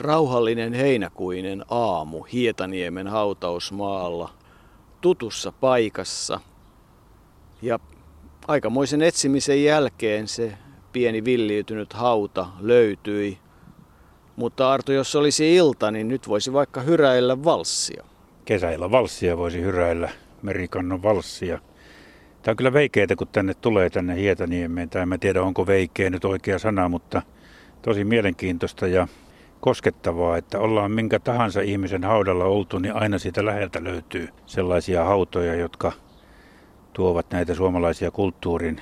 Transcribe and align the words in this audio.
Rauhallinen 0.00 0.72
heinäkuinen 0.72 1.64
aamu 1.70 2.22
Hietaniemen 2.22 3.08
hautausmaalla, 3.08 4.30
tutussa 5.00 5.52
paikassa. 5.52 6.40
Ja 7.62 7.78
aikamoisen 8.48 9.02
etsimisen 9.02 9.64
jälkeen 9.64 10.28
se 10.28 10.52
pieni 10.92 11.24
villiytynyt 11.24 11.92
hauta 11.92 12.46
löytyi. 12.60 13.38
Mutta 14.36 14.72
Arto, 14.72 14.92
jos 14.92 15.16
olisi 15.16 15.54
ilta, 15.54 15.90
niin 15.90 16.08
nyt 16.08 16.28
voisi 16.28 16.52
vaikka 16.52 16.80
hyräillä 16.80 17.44
valssia. 17.44 18.04
Kesäillä 18.44 18.90
valssia 18.90 19.36
voisi 19.36 19.60
hyräillä, 19.60 20.08
merikannon 20.42 21.02
valssia. 21.02 21.58
Tämä 22.42 22.52
on 22.52 22.56
kyllä 22.56 22.72
veikeitä, 22.72 23.16
kun 23.16 23.28
tänne 23.28 23.54
tulee 23.54 23.90
tänne 23.90 24.16
Hietaniemeen. 24.16 24.90
Tai 24.90 25.02
en 25.02 25.20
tiedä, 25.20 25.42
onko 25.42 25.66
veikeä 25.66 26.10
nyt 26.10 26.24
oikea 26.24 26.58
sana, 26.58 26.88
mutta 26.88 27.22
tosi 27.82 28.04
mielenkiintoista 28.04 28.86
ja 28.86 29.08
koskettavaa, 29.60 30.36
että 30.36 30.58
ollaan 30.58 30.90
minkä 30.90 31.18
tahansa 31.18 31.60
ihmisen 31.60 32.04
haudalla 32.04 32.44
oltu, 32.44 32.78
niin 32.78 32.94
aina 32.94 33.18
siitä 33.18 33.44
läheltä 33.44 33.84
löytyy 33.84 34.28
sellaisia 34.46 35.04
hautoja, 35.04 35.54
jotka 35.54 35.92
tuovat 36.92 37.26
näitä 37.30 37.54
suomalaisia 37.54 38.10
kulttuurin 38.10 38.80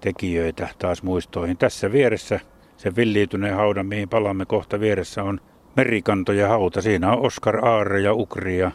tekijöitä 0.00 0.68
taas 0.78 1.02
muistoihin. 1.02 1.56
Tässä 1.56 1.92
vieressä 1.92 2.40
se 2.76 2.96
villiytyneen 2.96 3.56
haudan, 3.56 3.86
mihin 3.86 4.08
palaamme 4.08 4.46
kohta 4.46 4.80
vieressä, 4.80 5.22
on 5.22 5.40
merikanto 5.76 6.32
ja 6.32 6.48
hauta. 6.48 6.82
Siinä 6.82 7.12
on 7.12 7.26
Oskar 7.26 7.66
Aare 7.66 8.00
ja 8.00 8.14
Ukri 8.14 8.58
ja 8.58 8.70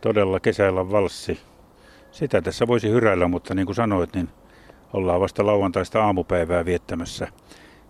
todella 0.00 0.40
kesällä 0.40 0.90
valssi. 0.90 1.40
Sitä 2.10 2.42
tässä 2.42 2.66
voisi 2.66 2.90
hyräillä, 2.90 3.28
mutta 3.28 3.54
niin 3.54 3.66
kuin 3.66 3.76
sanoit, 3.76 4.14
niin 4.14 4.28
ollaan 4.92 5.20
vasta 5.20 5.46
lauantaista 5.46 6.04
aamupäivää 6.04 6.64
viettämässä. 6.64 7.28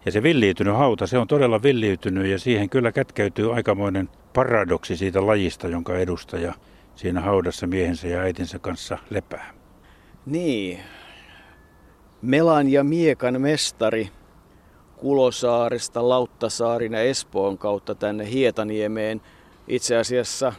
Ja 0.04 0.12
se 0.12 0.22
villiytynyt 0.22 0.76
hauta, 0.76 1.06
se 1.06 1.18
on 1.18 1.26
todella 1.26 1.62
villiytynyt 1.62 2.26
ja 2.26 2.38
siihen 2.38 2.70
kyllä 2.70 2.92
kätkeytyy 2.92 3.54
aikamoinen 3.54 4.08
paradoksi 4.32 4.96
siitä 4.96 5.26
lajista, 5.26 5.68
jonka 5.68 5.98
edustaja 5.98 6.54
siinä 6.96 7.20
haudassa 7.20 7.66
miehensä 7.66 8.08
ja 8.08 8.20
äitinsä 8.20 8.58
kanssa 8.58 8.98
lepää. 9.10 9.54
Niin. 10.26 10.80
Melan 12.22 12.68
ja 12.68 12.84
Miekan 12.84 13.40
mestari 13.40 14.08
Kulosaaresta 14.96 16.08
Lauttasaarina 16.08 16.98
Espoon 16.98 17.58
kautta 17.58 17.94
tänne 17.94 18.30
Hietaniemeen 18.30 19.20
itse 19.68 19.96
asiassa 19.96 20.52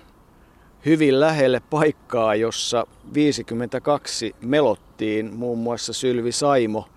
hyvin 0.86 1.20
lähelle 1.20 1.61
paikkaa, 1.70 2.36
jossa 2.36 2.88
52 3.14 4.36
melottiin 4.42 5.33
muun 5.33 5.59
muassa 5.59 5.94
Sylvi 5.94 6.31
Saimo– 6.31 6.88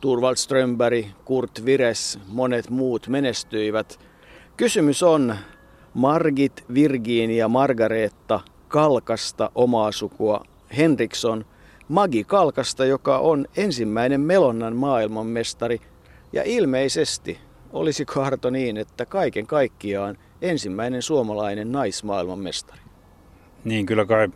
Turvald 0.00 0.36
Strömberg, 0.36 1.06
Kurt 1.24 1.64
Vires, 1.64 2.18
monet 2.28 2.70
muut 2.70 3.08
menestyivät. 3.08 4.00
Kysymys 4.56 5.02
on 5.02 5.36
Margit 5.94 6.64
Virginia 6.74 7.48
Margaretta 7.48 8.40
Kalkasta 8.68 9.50
omaa 9.54 9.92
sukua 9.92 10.44
Henriksson, 10.76 11.44
Magi 11.88 12.24
Kalkasta, 12.24 12.84
joka 12.84 13.18
on 13.18 13.46
ensimmäinen 13.56 14.20
Melonnan 14.20 14.76
maailmanmestari. 14.76 15.80
Ja 16.32 16.42
ilmeisesti 16.44 17.38
olisi 17.72 18.04
Harto 18.14 18.50
niin, 18.50 18.76
että 18.76 19.06
kaiken 19.06 19.46
kaikkiaan 19.46 20.18
ensimmäinen 20.42 21.02
suomalainen 21.02 21.72
naismaailmanmestari. 21.72 22.80
Niin, 23.64 23.86
kyllä 23.86 24.04
kai 24.04 24.28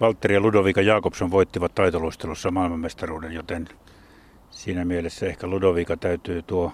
Valtteri 0.00 0.34
ja 0.34 0.40
Ludovika 0.40 0.82
Jakobson 0.82 1.30
voittivat 1.30 1.74
taitoluistelussa 1.74 2.50
maailmanmestaruuden, 2.50 3.32
joten 3.32 3.68
siinä 4.50 4.84
mielessä 4.84 5.26
ehkä 5.26 5.46
Ludovika 5.46 5.96
täytyy 5.96 6.42
tuo, 6.42 6.72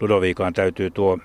Ludovikaan 0.00 0.52
täytyy 0.52 0.90
tuo, 0.90 1.18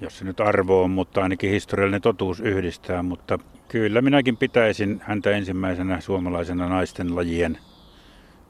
jos 0.00 0.18
se 0.18 0.24
nyt 0.24 0.40
arvo 0.40 0.82
on, 0.82 0.90
mutta 0.90 1.22
ainakin 1.22 1.50
historiallinen 1.50 2.00
totuus 2.02 2.40
yhdistää, 2.40 3.02
mutta 3.02 3.38
kyllä 3.68 4.02
minäkin 4.02 4.36
pitäisin 4.36 5.00
häntä 5.04 5.30
ensimmäisenä 5.30 6.00
suomalaisena 6.00 6.68
naisten 6.68 7.16
lajien 7.16 7.58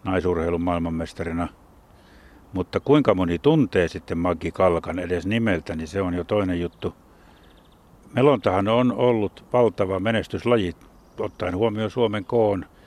naisurheilun 0.05 0.63
maailmanmestarina. 0.63 1.49
Mutta 2.53 2.81
kuinka 2.81 3.15
moni 3.15 3.39
tuntee 3.39 3.89
sitten 3.89 4.19
Maggi 4.19 4.51
Kalkan 4.51 4.99
edes 4.99 5.27
nimeltä, 5.27 5.77
niin 5.77 5.89
se 5.89 6.03
on 6.03 6.15
jo 6.15 6.25
toinen 6.25 6.61
juttu. 6.61 6.95
Melontahan 8.15 8.69
on 8.69 8.93
ollut 8.93 9.45
valtava 9.53 10.01
menestyslaji, 10.01 10.73
ottaen 11.19 11.57
huomioon 11.57 11.91
Suomen 11.91 12.25
koon– 12.25 12.65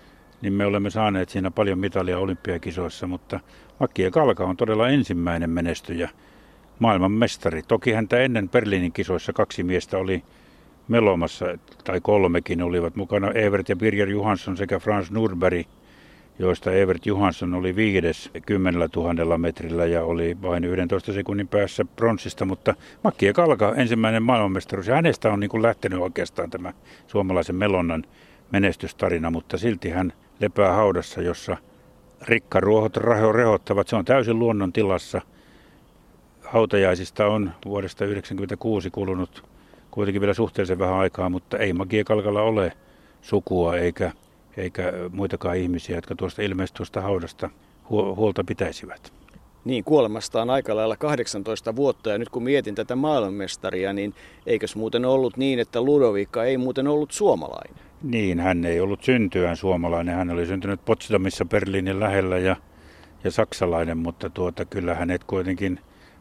niin 0.41 0.53
me 0.53 0.65
olemme 0.65 0.89
saaneet 0.89 1.29
siinä 1.29 1.51
paljon 1.51 1.79
mitalia 1.79 2.19
olympiakisoissa, 2.19 3.07
mutta 3.07 3.39
Makia 3.79 4.11
Kalka 4.11 4.45
on 4.45 4.57
todella 4.57 4.89
ensimmäinen 4.89 5.49
menestyjä, 5.49 6.09
maailman 6.79 7.11
mestari. 7.11 7.61
Toki 7.63 7.91
häntä 7.91 8.19
ennen 8.19 8.49
Berliinin 8.49 8.91
kisoissa 8.91 9.33
kaksi 9.33 9.63
miestä 9.63 9.97
oli 9.97 10.23
melomassa, 10.87 11.45
tai 11.83 12.01
kolmekin 12.01 12.61
olivat 12.61 12.95
mukana, 12.95 13.31
Evert 13.31 13.69
ja 13.69 13.75
Birger 13.75 14.09
Johansson 14.09 14.57
sekä 14.57 14.79
Frans 14.79 15.11
Nurberg, 15.11 15.67
joista 16.39 16.71
Evert 16.71 17.05
Johansson 17.05 17.53
oli 17.53 17.75
viides 17.75 18.29
kymmenellä 18.45 18.87
tuhannella 18.87 19.37
metrillä 19.37 19.85
ja 19.85 20.03
oli 20.03 20.37
vain 20.41 20.63
11 20.63 21.13
sekunnin 21.13 21.47
päässä 21.47 21.85
pronssista, 21.85 22.45
mutta 22.45 22.75
Makkia 23.03 23.33
Kalka 23.33 23.75
ensimmäinen 23.75 24.23
maailmanmestaruus 24.23 24.87
ja 24.87 24.95
hänestä 24.95 25.31
on 25.31 25.39
niin 25.39 25.49
kuin 25.49 25.63
lähtenyt 25.63 25.99
oikeastaan 25.99 26.49
tämä 26.49 26.73
suomalaisen 27.07 27.55
melonnan 27.55 28.03
menestystarina, 28.51 29.31
mutta 29.31 29.57
silti 29.57 29.89
hän 29.89 30.13
lepää 30.41 30.73
haudassa, 30.73 31.21
jossa 31.21 31.57
rikkaruohot 32.21 32.97
rehottavat. 33.33 33.87
Se 33.87 33.95
on 33.95 34.05
täysin 34.05 34.39
luonnon 34.39 34.73
tilassa. 34.73 35.21
Hautajaisista 36.41 37.27
on 37.27 37.51
vuodesta 37.65 37.97
1996 37.97 38.89
kulunut 38.89 39.43
kuitenkin 39.91 40.21
vielä 40.21 40.33
suhteellisen 40.33 40.79
vähän 40.79 40.95
aikaa, 40.95 41.29
mutta 41.29 41.57
ei 41.57 41.73
Magiekalkalla 41.73 42.41
ole 42.41 42.73
sukua 43.21 43.77
eikä, 43.77 44.11
eikä 44.57 44.93
muitakaan 45.11 45.57
ihmisiä, 45.57 45.95
jotka 45.95 46.15
tuosta 46.15 46.41
ilmeisesti 46.41 46.77
tuosta 46.77 47.01
haudasta 47.01 47.49
huolta 47.89 48.43
pitäisivät. 48.43 49.20
Niin, 49.65 49.83
kuolemasta 49.83 50.41
on 50.41 50.49
aika 50.49 50.75
lailla 50.75 50.97
18 50.97 51.75
vuotta 51.75 52.09
ja 52.09 52.17
nyt 52.17 52.29
kun 52.29 52.43
mietin 52.43 52.75
tätä 52.75 52.95
maailmanmestaria, 52.95 53.93
niin 53.93 54.13
eikös 54.45 54.75
muuten 54.75 55.05
ollut 55.05 55.37
niin, 55.37 55.59
että 55.59 55.81
Ludovika 55.81 56.43
ei 56.43 56.57
muuten 56.57 56.87
ollut 56.87 57.11
suomalainen? 57.11 57.75
Niin, 58.03 58.39
hän 58.39 58.65
ei 58.65 58.79
ollut 58.79 59.03
syntyään 59.03 59.57
suomalainen. 59.57 60.15
Hän 60.15 60.29
oli 60.29 60.45
syntynyt 60.45 60.85
Potsdamissa 60.85 61.45
Berliinin 61.45 61.99
lähellä 61.99 62.37
ja, 62.37 62.55
ja 63.23 63.31
saksalainen, 63.31 63.97
mutta 63.97 64.29
tuota, 64.29 64.65
kyllä 64.65 64.95
hänet 64.95 65.23
kuitenkin 65.23 65.79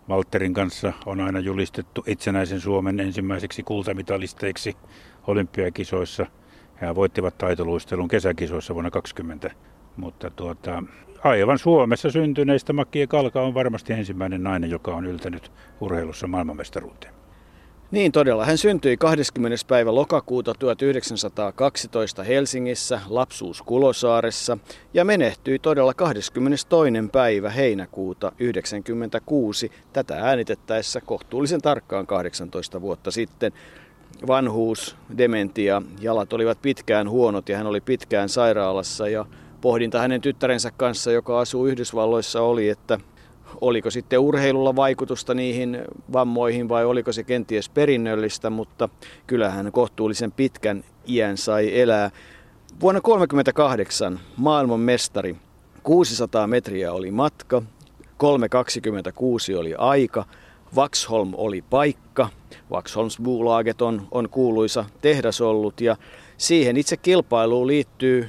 Walterin 0.08 0.54
kanssa 0.54 0.92
on 1.06 1.20
aina 1.20 1.40
julistettu 1.40 2.04
itsenäisen 2.06 2.60
Suomen 2.60 3.00
ensimmäiseksi 3.00 3.62
kultamitalisteiksi 3.62 4.76
olympiakisoissa. 5.26 6.26
He 6.80 6.94
voittivat 6.94 7.38
taitoluistelun 7.38 8.08
kesäkisoissa 8.08 8.74
vuonna 8.74 8.90
2020. 8.90 9.70
Mutta 10.00 10.30
tuota, 10.30 10.82
aivan 11.24 11.58
Suomessa 11.58 12.10
syntyneistä 12.10 12.72
Makkie 12.72 13.06
Kalka 13.06 13.42
on 13.42 13.54
varmasti 13.54 13.92
ensimmäinen 13.92 14.42
nainen, 14.42 14.70
joka 14.70 14.94
on 14.94 15.06
yltänyt 15.06 15.52
urheilussa 15.80 16.26
maailmanmestaruuteen. 16.26 17.14
Niin 17.90 18.12
todella. 18.12 18.44
Hän 18.44 18.58
syntyi 18.58 18.96
20. 18.96 19.56
päivä 19.68 19.94
lokakuuta 19.94 20.54
1912 20.58 22.22
Helsingissä, 22.22 23.00
lapsuus 23.08 23.62
Kulosaaressa 23.62 24.58
ja 24.94 25.04
menehtyi 25.04 25.58
todella 25.58 25.94
22. 25.94 26.94
päivä 27.12 27.50
heinäkuuta 27.50 28.20
1996 28.20 29.72
tätä 29.92 30.16
äänitettäessä 30.16 31.00
kohtuullisen 31.00 31.60
tarkkaan 31.60 32.06
18 32.06 32.80
vuotta 32.80 33.10
sitten. 33.10 33.52
Vanhuus, 34.26 34.96
dementia, 35.18 35.82
jalat 36.00 36.32
olivat 36.32 36.62
pitkään 36.62 37.10
huonot 37.10 37.48
ja 37.48 37.56
hän 37.56 37.66
oli 37.66 37.80
pitkään 37.80 38.28
sairaalassa 38.28 39.08
ja 39.08 39.26
pohdinta 39.60 39.98
hänen 39.98 40.20
tyttärensä 40.20 40.70
kanssa, 40.76 41.12
joka 41.12 41.40
asuu 41.40 41.66
Yhdysvalloissa, 41.66 42.42
oli, 42.42 42.68
että 42.68 42.98
oliko 43.60 43.90
sitten 43.90 44.18
urheilulla 44.18 44.76
vaikutusta 44.76 45.34
niihin 45.34 45.78
vammoihin 46.12 46.68
vai 46.68 46.84
oliko 46.84 47.12
se 47.12 47.24
kenties 47.24 47.68
perinnöllistä, 47.68 48.50
mutta 48.50 48.88
kyllähän 49.26 49.72
kohtuullisen 49.72 50.32
pitkän 50.32 50.84
iän 51.08 51.36
sai 51.36 51.80
elää. 51.80 52.10
Vuonna 52.80 53.00
1938 53.00 54.20
maailman 54.36 54.80
mestari, 54.80 55.36
600 55.82 56.46
metriä 56.46 56.92
oli 56.92 57.10
matka, 57.10 57.62
3.26 58.02 59.58
oli 59.58 59.74
aika, 59.78 60.24
Vaxholm 60.76 61.32
oli 61.36 61.62
paikka, 61.70 62.28
Vaxholmsbolaget 62.70 63.82
on, 63.82 64.08
on 64.10 64.28
kuuluisa 64.28 64.84
tehdas 65.00 65.40
ollut 65.40 65.80
ja 65.80 65.96
siihen 66.36 66.76
itse 66.76 66.96
kilpailuun 66.96 67.66
liittyy 67.66 68.28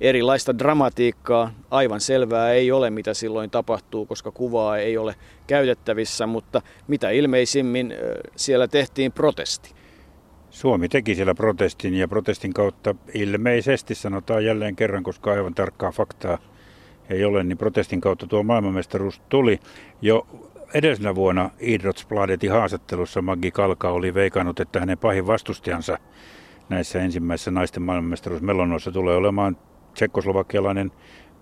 erilaista 0.00 0.58
dramatiikkaa. 0.58 1.50
Aivan 1.70 2.00
selvää 2.00 2.52
ei 2.52 2.72
ole, 2.72 2.90
mitä 2.90 3.14
silloin 3.14 3.50
tapahtuu, 3.50 4.06
koska 4.06 4.30
kuvaa 4.30 4.78
ei 4.78 4.98
ole 4.98 5.14
käytettävissä, 5.46 6.26
mutta 6.26 6.62
mitä 6.88 7.10
ilmeisimmin 7.10 7.94
siellä 8.36 8.68
tehtiin 8.68 9.12
protesti. 9.12 9.74
Suomi 10.50 10.88
teki 10.88 11.14
siellä 11.14 11.34
protestin 11.34 11.94
ja 11.94 12.08
protestin 12.08 12.52
kautta 12.52 12.94
ilmeisesti 13.14 13.94
sanotaan 13.94 14.44
jälleen 14.44 14.76
kerran, 14.76 15.02
koska 15.02 15.32
aivan 15.32 15.54
tarkkaa 15.54 15.90
faktaa 15.90 16.38
ei 17.10 17.24
ole, 17.24 17.44
niin 17.44 17.58
protestin 17.58 18.00
kautta 18.00 18.26
tuo 18.26 18.42
maailmanmestaruus 18.42 19.22
tuli 19.28 19.60
jo 20.02 20.26
edellisenä 20.74 21.14
vuonna 21.14 21.50
Idrottsbladetin 21.60 22.50
haastattelussa 22.50 23.22
Maggi 23.22 23.50
Kalka 23.50 23.90
oli 23.90 24.14
veikannut, 24.14 24.60
että 24.60 24.80
hänen 24.80 24.98
pahin 24.98 25.26
vastustajansa 25.26 25.98
näissä 26.68 27.02
ensimmäisissä 27.02 27.50
naisten 27.50 27.82
maailmanmestaruusmelonoissa 27.82 28.92
tulee 28.92 29.16
olemaan 29.16 29.56
tsekkoslovakialainen 29.94 30.92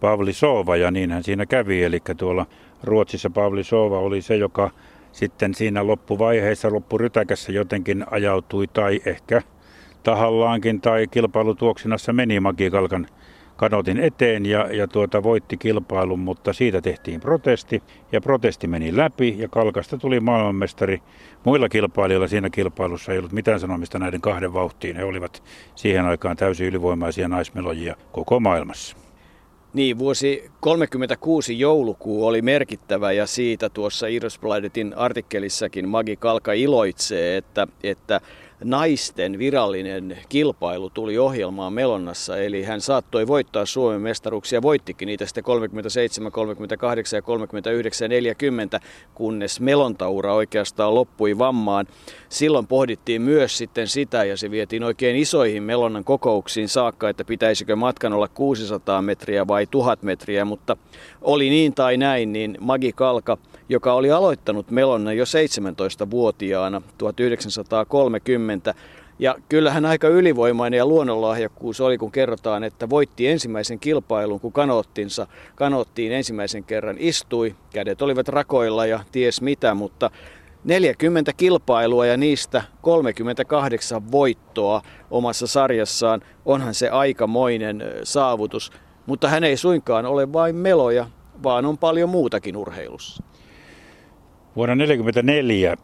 Pavli 0.01 0.33
Sova 0.33 0.77
ja 0.77 0.91
niin 0.91 1.11
hän 1.11 1.23
siinä 1.23 1.47
kävi. 1.47 1.83
Eli 1.83 1.99
tuolla 2.17 2.47
Ruotsissa 2.83 3.31
Pavli 3.31 3.65
Sova 3.65 3.99
oli 3.99 4.23
se, 4.23 4.37
joka 4.37 4.71
sitten 5.13 5.55
siinä 5.55 5.87
loppuvaiheessa, 5.87 6.73
loppurytäkässä 6.73 7.53
jotenkin 7.53 8.05
ajautui 8.11 8.67
tai 8.67 9.01
ehkä 9.07 9.43
tahallaankin 10.03 10.81
tai 10.81 11.07
kilpailutuoksinassa 11.11 12.13
meni 12.13 12.41
Magikalkan 12.41 13.07
kanotin 13.63 13.99
eteen 13.99 14.47
ja, 14.47 14.69
ja 14.73 14.89
tuota, 14.89 15.23
voitti 15.23 15.57
kilpailun, 15.57 16.19
mutta 16.19 16.53
siitä 16.53 16.81
tehtiin 16.81 17.21
protesti 17.21 17.83
ja 18.13 18.21
protesti 18.21 18.67
meni 18.67 18.97
läpi 18.97 19.35
ja 19.39 19.49
Kalkasta 19.49 19.99
tuli 19.99 20.21
maailmanmestari. 20.21 21.03
Muilla 21.45 21.69
kilpailijoilla 21.69 22.29
siinä 22.29 22.51
kilpailussa 22.51 23.13
ei 23.13 23.19
ollut 23.19 23.33
mitään 23.33 23.61
sanomista 23.61 23.99
näiden 23.99 24.21
kahden 24.21 24.53
vauhtiin. 24.53 24.97
He 24.97 25.05
olivat 25.05 25.43
siihen 25.75 26.05
aikaan 26.05 26.37
täysin 26.37 26.67
ylivoimaisia 26.67 27.29
naismelojia 27.29 27.97
koko 28.13 28.41
maailmassa. 28.41 28.97
Niin, 29.75 29.99
vuosi 29.99 30.51
36 30.61 31.59
joulukuu 31.59 32.27
oli 32.27 32.43
merkittävä 32.43 33.13
ja 33.13 33.27
siitä 33.27 33.69
tuossa 33.69 34.07
Irosbladetin 34.07 34.95
artikkelissakin 34.97 35.89
Magi 35.89 36.17
Kalka 36.17 36.53
iloitsee, 36.53 37.37
että, 37.37 37.67
että 37.83 38.21
naisten 38.65 39.39
virallinen 39.39 40.19
kilpailu 40.29 40.91
tuli 40.91 41.19
ohjelmaan 41.19 41.73
Melonnassa, 41.73 42.39
eli 42.39 42.63
hän 42.63 42.81
saattoi 42.81 43.27
voittaa 43.27 43.67
Suomen 43.67 44.01
mestaruuksia, 44.01 44.63
voittikin 44.63 45.07
niitä 45.07 45.27
sitten 45.27 45.45
37, 45.45 46.33
38 46.33 47.17
ja 47.17 47.23
39 47.23 48.05
ja 48.05 48.09
40, 48.09 48.81
kunnes 49.15 49.61
melontaura 49.61 50.35
oikeastaan 50.35 50.95
loppui 50.95 51.39
vammaan. 51.39 51.87
Silloin 52.29 52.67
pohdittiin 52.67 53.23
myös 53.23 53.59
sitten 53.59 53.89
sitä, 53.89 54.25
ja 54.25 54.37
se 54.37 54.51
vietiin 54.51 54.85
oikein 54.85 55.17
isoihin 55.17 55.63
Melonnan 55.63 56.05
kokouksiin 56.05 56.69
saakka, 56.69 57.09
että 57.09 57.25
pitäisikö 57.25 57.77
matkan 57.77 58.13
olla 58.13 58.29
600 58.29 59.03
metriä 59.03 59.47
vai 59.47 59.67
1000 59.67 60.03
metriä, 60.03 60.45
mutta 60.45 60.77
oli 61.21 61.51
niin 61.51 61.75
tai 61.75 61.97
näin, 61.97 62.33
niin 62.33 62.59
Magi 62.61 62.93
Kalka– 62.93 63.39
joka 63.69 63.93
oli 63.93 64.11
aloittanut 64.11 64.71
Melonna 64.71 65.13
jo 65.13 65.25
17-vuotiaana 65.25 66.83
1930. 66.99 68.75
Ja 69.19 69.35
kyllähän 69.49 69.85
aika 69.85 70.09
ylivoimainen 70.09 70.79
ja 70.79 70.87
luonnonlahjakkuus 70.87 71.81
oli, 71.81 71.99
kun 71.99 72.13
kerrotaan, 72.13 72.65
että 72.65 72.91
voitti 72.91 73.29
ensimmäisen 73.29 73.79
kilpailun, 73.79 74.41
kun 74.41 74.53
kanoottinsa 74.53 75.27
kanoottiin 75.55 76.13
ensimmäisen 76.13 76.65
kerran 76.65 76.97
istui. 76.99 77.55
Kädet 77.73 78.03
olivat 78.03 78.29
rakoilla 78.29 78.87
ja 78.87 79.01
ties 79.13 79.41
mitä, 79.41 79.75
mutta 79.75 80.11
40 80.65 81.33
kilpailua 81.33 82.07
ja 82.07 82.17
niistä 82.17 82.63
38 82.83 84.13
voittoa 84.13 84.83
omassa 85.11 85.47
sarjassaan. 85.47 86.21
Onhan 86.45 86.75
se 86.75 86.89
aikamoinen 86.89 87.85
saavutus, 88.03 88.73
mutta 89.07 89.29
hän 89.29 89.45
ei 89.45 89.57
suinkaan 89.57 90.07
ole 90.07 90.33
vain 90.33 90.57
meloja, 90.57 91.07
vaan 91.43 91.67
on 91.67 91.79
paljon 91.79 92.09
muutakin 92.09 92.57
urheilussa. 92.57 93.23
Vuonna 94.57 94.77
1944 94.77 95.77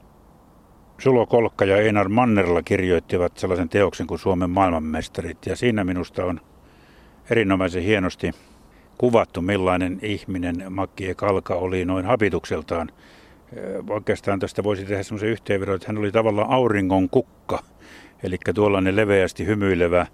Sulo 0.98 1.26
Kolkka 1.26 1.64
ja 1.64 1.76
Einar 1.76 2.08
Mannerla 2.08 2.62
kirjoittivat 2.62 3.38
sellaisen 3.38 3.68
teoksen 3.68 4.06
kuin 4.06 4.18
Suomen 4.18 4.50
maailmanmestarit. 4.50 5.46
Ja 5.46 5.56
siinä 5.56 5.84
minusta 5.84 6.24
on 6.24 6.40
erinomaisen 7.30 7.82
hienosti 7.82 8.30
kuvattu, 8.98 9.42
millainen 9.42 9.98
ihminen 10.02 10.64
Makki 10.70 11.14
Kalka 11.14 11.54
oli 11.54 11.84
noin 11.84 12.04
habitukseltaan. 12.04 12.90
Oikeastaan 13.90 14.38
tästä 14.38 14.64
voisi 14.64 14.84
tehdä 14.84 15.02
semmoisen 15.02 15.28
yhteenvedon, 15.28 15.74
että 15.74 15.86
hän 15.88 15.98
oli 15.98 16.12
tavallaan 16.12 16.50
auringon 16.50 17.10
kukka. 17.10 17.58
Eli 18.22 18.36
tuollainen 18.54 18.96
leveästi 18.96 19.46
hymyilevä, 19.46 20.06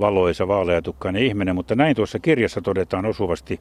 valoisa, 0.00 0.48
vaaleatukkainen 0.48 1.22
ihminen. 1.22 1.54
Mutta 1.54 1.74
näin 1.74 1.96
tuossa 1.96 2.18
kirjassa 2.18 2.60
todetaan 2.60 3.06
osuvasti, 3.06 3.60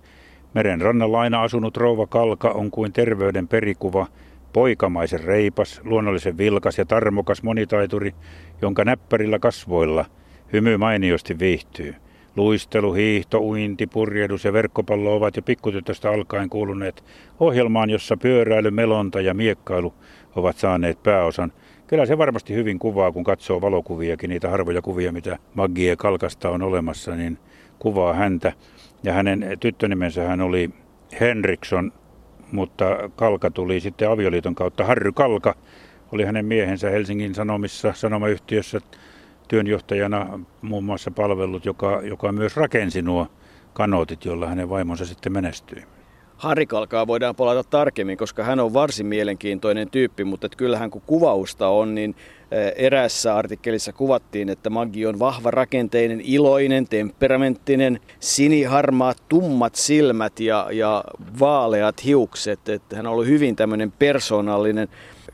Meren 0.55 0.81
rannalla 0.81 1.19
aina 1.19 1.43
asunut 1.43 1.77
rouva 1.77 2.07
Kalka 2.07 2.49
on 2.49 2.71
kuin 2.71 2.93
terveyden 2.93 3.47
perikuva, 3.47 4.07
poikamaisen 4.53 5.23
reipas, 5.23 5.81
luonnollisen 5.83 6.37
vilkas 6.37 6.77
ja 6.77 6.85
tarmokas 6.85 7.43
monitaituri, 7.43 8.15
jonka 8.61 8.85
näppärillä 8.85 9.39
kasvoilla 9.39 10.05
hymy 10.53 10.77
mainiosti 10.77 11.39
viihtyy. 11.39 11.95
Luistelu, 12.35 12.93
hiihto, 12.93 13.39
uinti, 13.39 13.87
purjehdus 13.87 14.45
ja 14.45 14.53
verkkopallo 14.53 15.15
ovat 15.15 15.35
jo 15.35 15.41
pikkutytöstä 15.41 16.09
alkaen 16.09 16.49
kuuluneet 16.49 17.03
ohjelmaan, 17.39 17.89
jossa 17.89 18.17
pyöräily, 18.17 18.71
melonta 18.71 19.21
ja 19.21 19.33
miekkailu 19.33 19.93
ovat 20.35 20.57
saaneet 20.57 21.03
pääosan. 21.03 21.53
Kyllä 21.87 22.05
se 22.05 22.17
varmasti 22.17 22.53
hyvin 22.53 22.79
kuvaa, 22.79 23.11
kun 23.11 23.23
katsoo 23.23 23.61
valokuviakin, 23.61 24.29
niitä 24.29 24.49
harvoja 24.49 24.81
kuvia, 24.81 25.11
mitä 25.11 25.37
Maggie 25.53 25.95
Kalkasta 25.95 26.49
on 26.49 26.61
olemassa, 26.61 27.15
niin 27.15 27.37
kuvaa 27.79 28.13
häntä. 28.13 28.53
Ja 29.05 29.13
hänen 29.13 29.45
tyttönimensä 29.59 30.27
hän 30.27 30.41
oli 30.41 30.69
Henriksson, 31.19 31.93
mutta 32.51 32.85
Kalka 33.15 33.51
tuli 33.51 33.79
sitten 33.79 34.09
avioliiton 34.09 34.55
kautta. 34.55 34.85
Harry 34.85 35.11
Kalka 35.11 35.55
oli 36.11 36.23
hänen 36.23 36.45
miehensä 36.45 36.89
Helsingin 36.89 37.35
Sanomissa, 37.35 37.93
sanomayhtiössä 37.93 38.81
työnjohtajana 39.47 40.39
muun 40.61 40.83
muassa 40.83 41.11
palvellut, 41.11 41.65
joka, 41.65 42.01
joka 42.03 42.31
myös 42.31 42.57
rakensi 42.57 43.01
nuo 43.01 43.27
kanootit, 43.73 44.25
joilla 44.25 44.47
hänen 44.47 44.69
vaimonsa 44.69 45.05
sitten 45.05 45.33
menestyi. 45.33 45.83
Harikalkaa 46.37 47.07
voidaan 47.07 47.35
palata 47.35 47.63
tarkemmin, 47.69 48.17
koska 48.17 48.43
hän 48.43 48.59
on 48.59 48.73
varsin 48.73 49.05
mielenkiintoinen 49.05 49.89
tyyppi, 49.89 50.23
mutta 50.23 50.49
kyllähän 50.57 50.91
kun 50.91 51.01
kuvausta 51.05 51.67
on, 51.67 51.95
niin 51.95 52.15
eh, 52.51 52.73
erässä 52.75 53.35
artikkelissa 53.35 53.93
kuvattiin, 53.93 54.49
että 54.49 54.69
Maggi 54.69 55.05
on 55.05 55.19
vahva 55.19 55.51
rakenteinen, 55.51 56.21
iloinen, 56.21 56.87
temperamenttinen, 56.87 57.99
siniharmaat, 58.19 59.17
tummat 59.29 59.75
silmät 59.75 60.39
ja, 60.39 60.67
ja 60.71 61.03
vaaleat 61.39 62.05
hiukset. 62.05 62.69
Että 62.69 62.95
hän 62.95 63.07
on 63.07 63.13
ollut 63.13 63.27
hyvin 63.27 63.55
tämmöinen 63.55 63.91
persoonallinen 63.91 64.87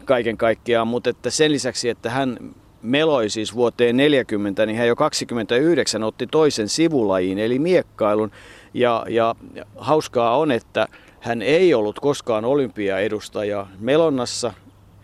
kaiken 0.06 0.38
kaikkiaan, 0.38 0.88
mutta 0.88 1.10
että 1.10 1.30
sen 1.30 1.52
lisäksi, 1.52 1.90
että 1.90 2.10
hän 2.10 2.38
meloi 2.82 3.30
siis 3.30 3.56
vuoteen 3.56 3.98
40, 3.98 4.66
niin 4.66 4.78
hän 4.78 4.88
jo 4.88 4.96
29 4.96 6.04
otti 6.04 6.28
toisen 6.28 6.70
sivulajiin, 6.70 7.40
eli 7.40 7.60
miekkailun. 7.60 8.32
Ja, 8.74 9.06
ja 9.10 9.36
hauskaa 9.76 10.38
on, 10.38 10.52
että 10.52 10.88
hän 11.20 11.42
ei 11.42 11.74
ollut 11.74 12.00
koskaan 12.00 12.46
olympiaedustaja 12.46 13.68
Melonnassa, 13.80 14.54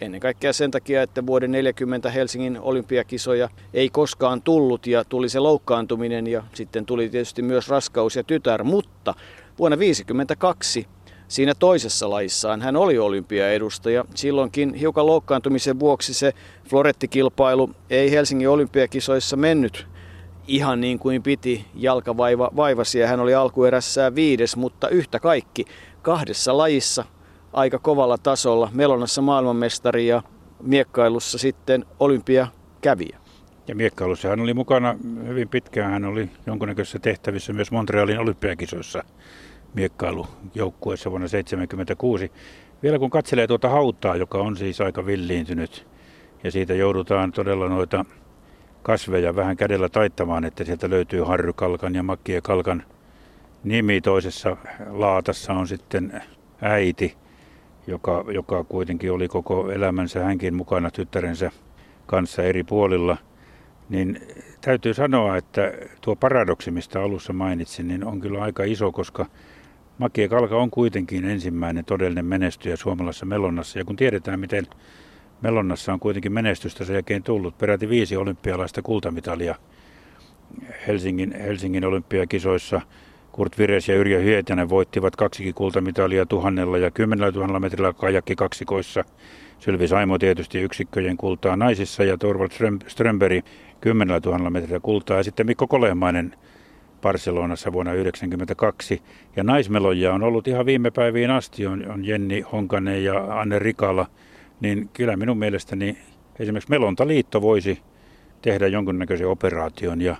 ennen 0.02 0.22
kaikkea 0.22 0.54
sen 0.54 0.72
takia, 0.72 1.02
että 1.02 1.26
vuoden 1.26 1.52
40 1.52 2.10
Helsingin 2.10 2.60
olympiakisoja 2.62 3.50
ei 3.74 3.90
koskaan 3.90 4.42
tullut 4.42 4.88
ja 4.88 5.04
tuli 5.06 5.30
se 5.30 5.40
loukkaantuminen 5.40 6.28
ja 6.28 6.44
sitten 6.54 6.86
tuli 6.86 7.10
tietysti 7.10 7.42
myös 7.42 7.70
raskaus 7.70 8.16
ja 8.16 8.24
tytär, 8.24 8.64
mutta 8.64 9.14
vuonna 9.60 9.78
1952 9.78 10.88
siinä 11.28 11.56
toisessa 11.56 12.10
lajissaan 12.10 12.62
hän 12.62 12.76
oli 12.76 12.98
olympiaedustaja. 12.98 14.06
Silloinkin 14.16 14.74
hiukan 14.74 15.06
loukkaantumisen 15.06 15.80
vuoksi 15.80 16.14
se 16.14 16.34
florettikilpailu 16.70 17.70
ei 17.90 18.12
Helsingin 18.12 18.50
olympiakisoissa 18.50 19.36
mennyt 19.38 19.88
ihan 20.48 20.82
niin 20.82 21.00
kuin 21.00 21.24
piti 21.24 21.66
jalkavaiva 21.76 22.52
vaivasi 22.56 23.00
ja 23.00 23.08
hän 23.08 23.20
oli 23.20 23.34
alkuerässään 23.34 24.16
viides, 24.16 24.58
mutta 24.58 24.90
yhtä 24.90 25.20
kaikki 25.20 25.66
kahdessa 26.02 26.58
lajissa 26.58 27.06
aika 27.54 27.80
kovalla 27.80 28.18
tasolla. 28.18 28.70
Melonassa 28.74 29.22
maailmanmestari 29.22 30.08
ja 30.08 30.24
miekkailussa 30.64 31.38
sitten 31.38 31.86
olympiakävijä. 32.00 33.18
Ja 33.68 33.76
miekkailussa 33.76 34.30
hän 34.30 34.40
oli 34.40 34.54
mukana 34.54 34.96
hyvin 35.28 35.50
pitkään. 35.50 35.92
Hän 35.92 36.06
oli 36.06 36.30
jonkunnäköisissä 36.46 37.00
tehtävissä 37.00 37.54
myös 37.54 37.72
Montrealin 37.72 38.20
olympiakisoissa 38.20 39.04
miekkailujoukkueessa 39.74 41.12
vuonna 41.12 41.28
1976. 41.28 42.32
Vielä 42.84 43.00
kun 43.00 43.10
katselee 43.10 43.48
tuota 43.48 43.70
hautaa, 43.70 44.16
joka 44.16 44.38
on 44.38 44.58
siis 44.58 44.82
aika 44.82 45.06
villiintynyt, 45.06 45.88
ja 46.44 46.52
siitä 46.52 46.74
joudutaan 46.74 47.32
todella 47.32 47.70
noita 47.70 48.06
kasveja 48.88 49.36
vähän 49.36 49.58
kädellä 49.58 49.90
taittamaan, 49.90 50.46
että 50.46 50.64
sieltä 50.64 50.90
löytyy 50.90 51.22
harrykalkan 51.22 51.96
ja 51.96 52.04
makkiekalkan 52.04 52.84
nimi. 53.64 54.02
Toisessa 54.02 54.58
laatassa 54.90 55.54
on 55.54 55.68
sitten 55.68 56.22
äiti, 56.62 57.18
joka, 57.88 58.26
joka 58.34 58.64
kuitenkin 58.64 59.12
oli 59.12 59.28
koko 59.28 59.72
elämänsä 59.72 60.24
hänkin 60.24 60.54
mukana 60.54 60.92
tyttärensä 60.92 61.52
kanssa 62.06 62.44
eri 62.44 62.64
puolilla. 62.64 63.18
Niin 63.90 64.22
täytyy 64.62 64.94
sanoa, 64.94 65.38
että 65.38 65.72
tuo 66.02 66.16
paradoksi, 66.16 66.72
mistä 66.72 67.02
alussa 67.02 67.34
mainitsin, 67.34 67.88
niin 67.88 68.06
on 68.06 68.22
kyllä 68.22 68.42
aika 68.42 68.64
iso, 68.64 68.92
koska 68.92 69.26
Makie 69.98 70.28
Kalka 70.28 70.58
on 70.58 70.72
kuitenkin 70.72 71.26
ensimmäinen 71.26 71.86
todellinen 71.86 72.26
menestyjä 72.26 72.76
suomalaisessa 72.76 73.26
melonnassa. 73.26 73.80
Ja 73.80 73.86
kun 73.86 73.96
tiedetään, 73.96 74.40
miten 74.40 74.68
Melonnassa 75.42 75.94
on 75.94 76.00
kuitenkin 76.00 76.34
menestystä 76.34 76.86
sen 76.86 76.94
jälkeen 76.94 77.24
tullut. 77.24 77.58
Peräti 77.58 77.90
viisi 77.90 78.18
olympialaista 78.18 78.82
kultamitalia 78.82 79.56
Helsingin, 80.88 81.34
Helsingin 81.42 81.86
olympiakisoissa. 81.86 82.82
Kurt 83.32 83.58
Vires 83.58 83.90
ja 83.90 83.96
Yrjö 83.96 84.22
Hietanen 84.22 84.70
voittivat 84.70 85.16
kaksikin 85.16 85.54
kultamitalia 85.54 86.26
tuhannella 86.26 86.78
ja 86.78 86.92
kymmenellä 86.92 87.32
tuhannella 87.32 87.60
metrillä 87.60 87.94
kajakki 87.94 88.36
kaksikoissa. 88.36 89.04
Sylvi 89.60 89.88
Saimo 89.88 90.18
tietysti 90.18 90.60
yksikköjen 90.62 91.18
kultaa 91.18 91.56
naisissa 91.56 92.04
ja 92.04 92.18
Torvald 92.18 92.80
Strömberg 92.88 93.46
kymmenellä 93.82 94.22
tuhannella 94.22 94.50
metrillä 94.50 94.80
kultaa. 94.80 95.18
Ja 95.18 95.24
sitten 95.24 95.46
Mikko 95.46 95.68
Kolehmainen 95.68 96.36
Barcelonassa 97.02 97.72
vuonna 97.72 97.92
1992. 97.92 99.02
Ja 99.36 99.44
naismeloja 99.44 100.14
on 100.14 100.24
ollut 100.24 100.48
ihan 100.48 100.66
viime 100.66 100.92
päiviin 100.92 101.32
asti, 101.32 101.68
on, 101.68 101.92
on 101.92 102.06
Jenni 102.06 102.42
Honkanen 102.42 103.04
ja 103.04 103.40
Anne 103.40 103.60
Rikala. 103.60 104.08
Niin 104.60 104.90
kyllä 104.94 105.18
minun 105.18 105.38
mielestäni 105.38 105.98
esimerkiksi 106.40 106.70
Melontaliitto 106.70 107.42
voisi 107.42 107.82
tehdä 108.42 108.68
jonkunnäköisen 108.68 109.28
operaation 109.28 110.02
ja 110.02 110.16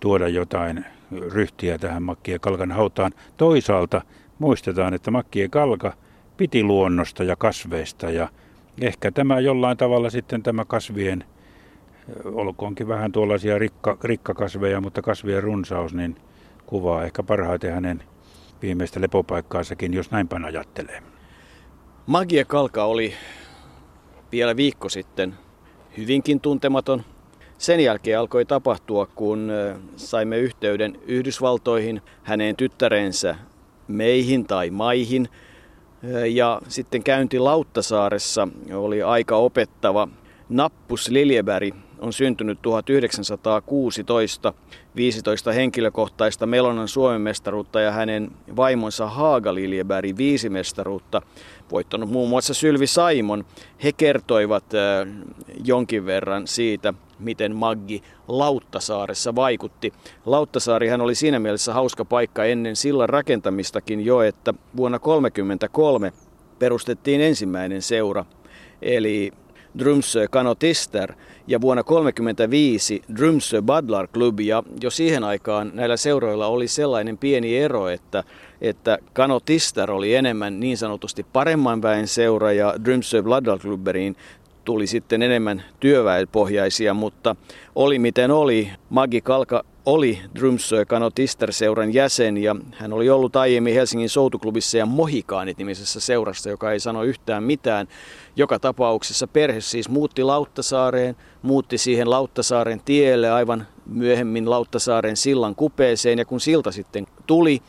tuoda 0.00 0.28
jotain 0.28 0.84
ryhtiä 1.32 1.78
tähän 1.78 2.02
Makkien 2.02 2.40
Kalkan 2.40 2.72
hautaan. 2.72 3.12
Toisaalta 3.36 4.02
muistetaan, 4.38 4.94
että 4.94 5.10
Makkien 5.10 5.50
Kalka 5.50 5.92
piti 6.36 6.62
luonnosta 6.62 7.24
ja 7.24 7.36
kasveista 7.36 8.10
ja 8.10 8.28
ehkä 8.80 9.10
tämä 9.10 9.40
jollain 9.40 9.76
tavalla 9.76 10.10
sitten 10.10 10.42
tämä 10.42 10.64
kasvien, 10.64 11.24
olkoonkin 12.24 12.88
vähän 12.88 13.12
tuollaisia 13.12 13.58
rikka, 13.58 13.98
rikkakasveja, 14.04 14.80
mutta 14.80 15.02
kasvien 15.02 15.42
runsaus, 15.42 15.94
niin 15.94 16.16
kuvaa 16.66 17.04
ehkä 17.04 17.22
parhaiten 17.22 17.72
hänen 17.72 18.02
viimeistä 18.62 19.00
lepopaikkaansakin, 19.00 19.94
jos 19.94 20.10
näinpä 20.10 20.40
ajattelee. 20.44 21.02
Magia 22.06 22.44
Kalka 22.44 22.84
oli 22.84 23.14
vielä 24.34 24.56
viikko 24.56 24.88
sitten 24.88 25.34
hyvinkin 25.96 26.40
tuntematon 26.40 27.02
sen 27.58 27.80
jälkeen 27.80 28.18
alkoi 28.18 28.44
tapahtua, 28.44 29.06
kun 29.06 29.52
saimme 29.96 30.38
yhteyden 30.38 30.98
Yhdysvaltoihin, 31.06 32.02
hänen 32.22 32.56
tyttärensä 32.56 33.36
meihin 33.88 34.46
tai 34.46 34.70
maihin. 34.70 35.28
Ja 36.30 36.60
sitten 36.68 37.02
käynti 37.02 37.38
Lauttasaaressa 37.38 38.48
oli 38.72 39.02
aika 39.02 39.36
opettava. 39.36 40.08
Nappus 40.48 41.08
Liljeberg 41.08 41.74
on 41.98 42.12
syntynyt 42.12 42.62
1916, 42.62 44.54
15 44.96 45.52
henkilökohtaista 45.52 46.46
Melonan 46.46 46.88
Suomen 46.88 47.20
mestaruutta 47.20 47.80
ja 47.80 47.90
hänen 47.90 48.30
vaimonsa 48.56 49.06
Haaga 49.06 49.54
Liljeberg 49.54 50.16
viisi 50.16 50.48
mestaruutta, 50.48 51.22
voittanut 51.72 52.10
muun 52.10 52.28
muassa 52.28 52.54
Sylvi 52.54 52.86
Saimon. 52.86 53.44
He 53.84 53.92
kertoivat 53.92 54.64
jonkin 55.64 56.06
verran 56.06 56.46
siitä, 56.46 56.94
miten 57.18 57.56
Maggi 57.56 58.02
Lauttasaaressa 58.28 59.34
vaikutti. 59.34 59.92
Lauttasaarihan 60.26 61.00
oli 61.00 61.14
siinä 61.14 61.38
mielessä 61.38 61.74
hauska 61.74 62.04
paikka 62.04 62.44
ennen 62.44 62.76
sillan 62.76 63.08
rakentamistakin 63.08 64.04
jo, 64.04 64.22
että 64.22 64.54
vuonna 64.76 64.98
1933 64.98 66.12
perustettiin 66.58 67.20
ensimmäinen 67.20 67.82
seura, 67.82 68.24
eli 68.82 69.32
Drumsö 69.78 70.28
Kanotister 70.30 71.12
ja 71.46 71.60
vuonna 71.60 71.82
1935 71.82 73.02
Drumsö 73.16 73.62
Badlar 73.62 74.08
Club 74.08 74.40
ja 74.40 74.62
jo 74.82 74.90
siihen 74.90 75.24
aikaan 75.24 75.70
näillä 75.74 75.96
seuroilla 75.96 76.46
oli 76.46 76.68
sellainen 76.68 77.18
pieni 77.18 77.58
ero, 77.58 77.88
että, 77.88 78.24
että 78.60 78.98
Kanotister 79.12 79.90
oli 79.90 80.14
enemmän 80.14 80.60
niin 80.60 80.78
sanotusti 80.78 81.26
paremman 81.32 81.82
väen 81.82 82.08
seura 82.08 82.52
ja 82.52 82.74
Drumsö 82.84 83.22
Badlar 83.22 83.58
Clubberiin 83.58 84.16
tuli 84.64 84.86
sitten 84.86 85.22
enemmän 85.22 85.62
työväenpohjaisia, 85.80 86.94
mutta 86.94 87.36
oli 87.74 87.98
miten 87.98 88.30
oli. 88.30 88.70
Magi 88.90 89.20
Kalka 89.20 89.64
oli 89.86 90.20
Drumsö 90.34 90.84
Kanotister-seuran 90.84 91.94
jäsen 91.94 92.36
ja 92.36 92.56
hän 92.72 92.92
oli 92.92 93.10
ollut 93.10 93.36
aiemmin 93.36 93.74
Helsingin 93.74 94.08
soutuklubissa 94.08 94.78
ja 94.78 94.86
Mohikaanit 94.86 95.58
nimisessä 95.58 96.00
seurassa, 96.00 96.50
joka 96.50 96.72
ei 96.72 96.80
sano 96.80 97.02
yhtään 97.02 97.42
mitään. 97.42 97.88
Joka 98.36 98.58
tapauksessa 98.58 99.26
perhe 99.26 99.60
siis 99.60 99.88
muutti 99.88 100.22
Lauttasaareen, 100.22 101.16
muutti 101.42 101.78
siihen 101.78 102.10
Lauttasaaren 102.10 102.80
tielle 102.84 103.30
aivan 103.30 103.66
myöhemmin 103.86 104.50
Lauttasaaren 104.50 105.16
sillan 105.16 105.54
kupeeseen 105.54 106.18
ja 106.18 106.24
kun 106.24 106.40
silta 106.40 106.72
sitten 106.72 107.06
tuli, 107.26 107.62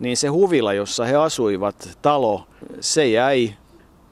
niin 0.00 0.16
se 0.16 0.28
huvila, 0.28 0.72
jossa 0.72 1.04
he 1.04 1.16
asuivat, 1.16 1.98
talo, 2.02 2.46
se 2.80 3.08
jäi 3.08 3.54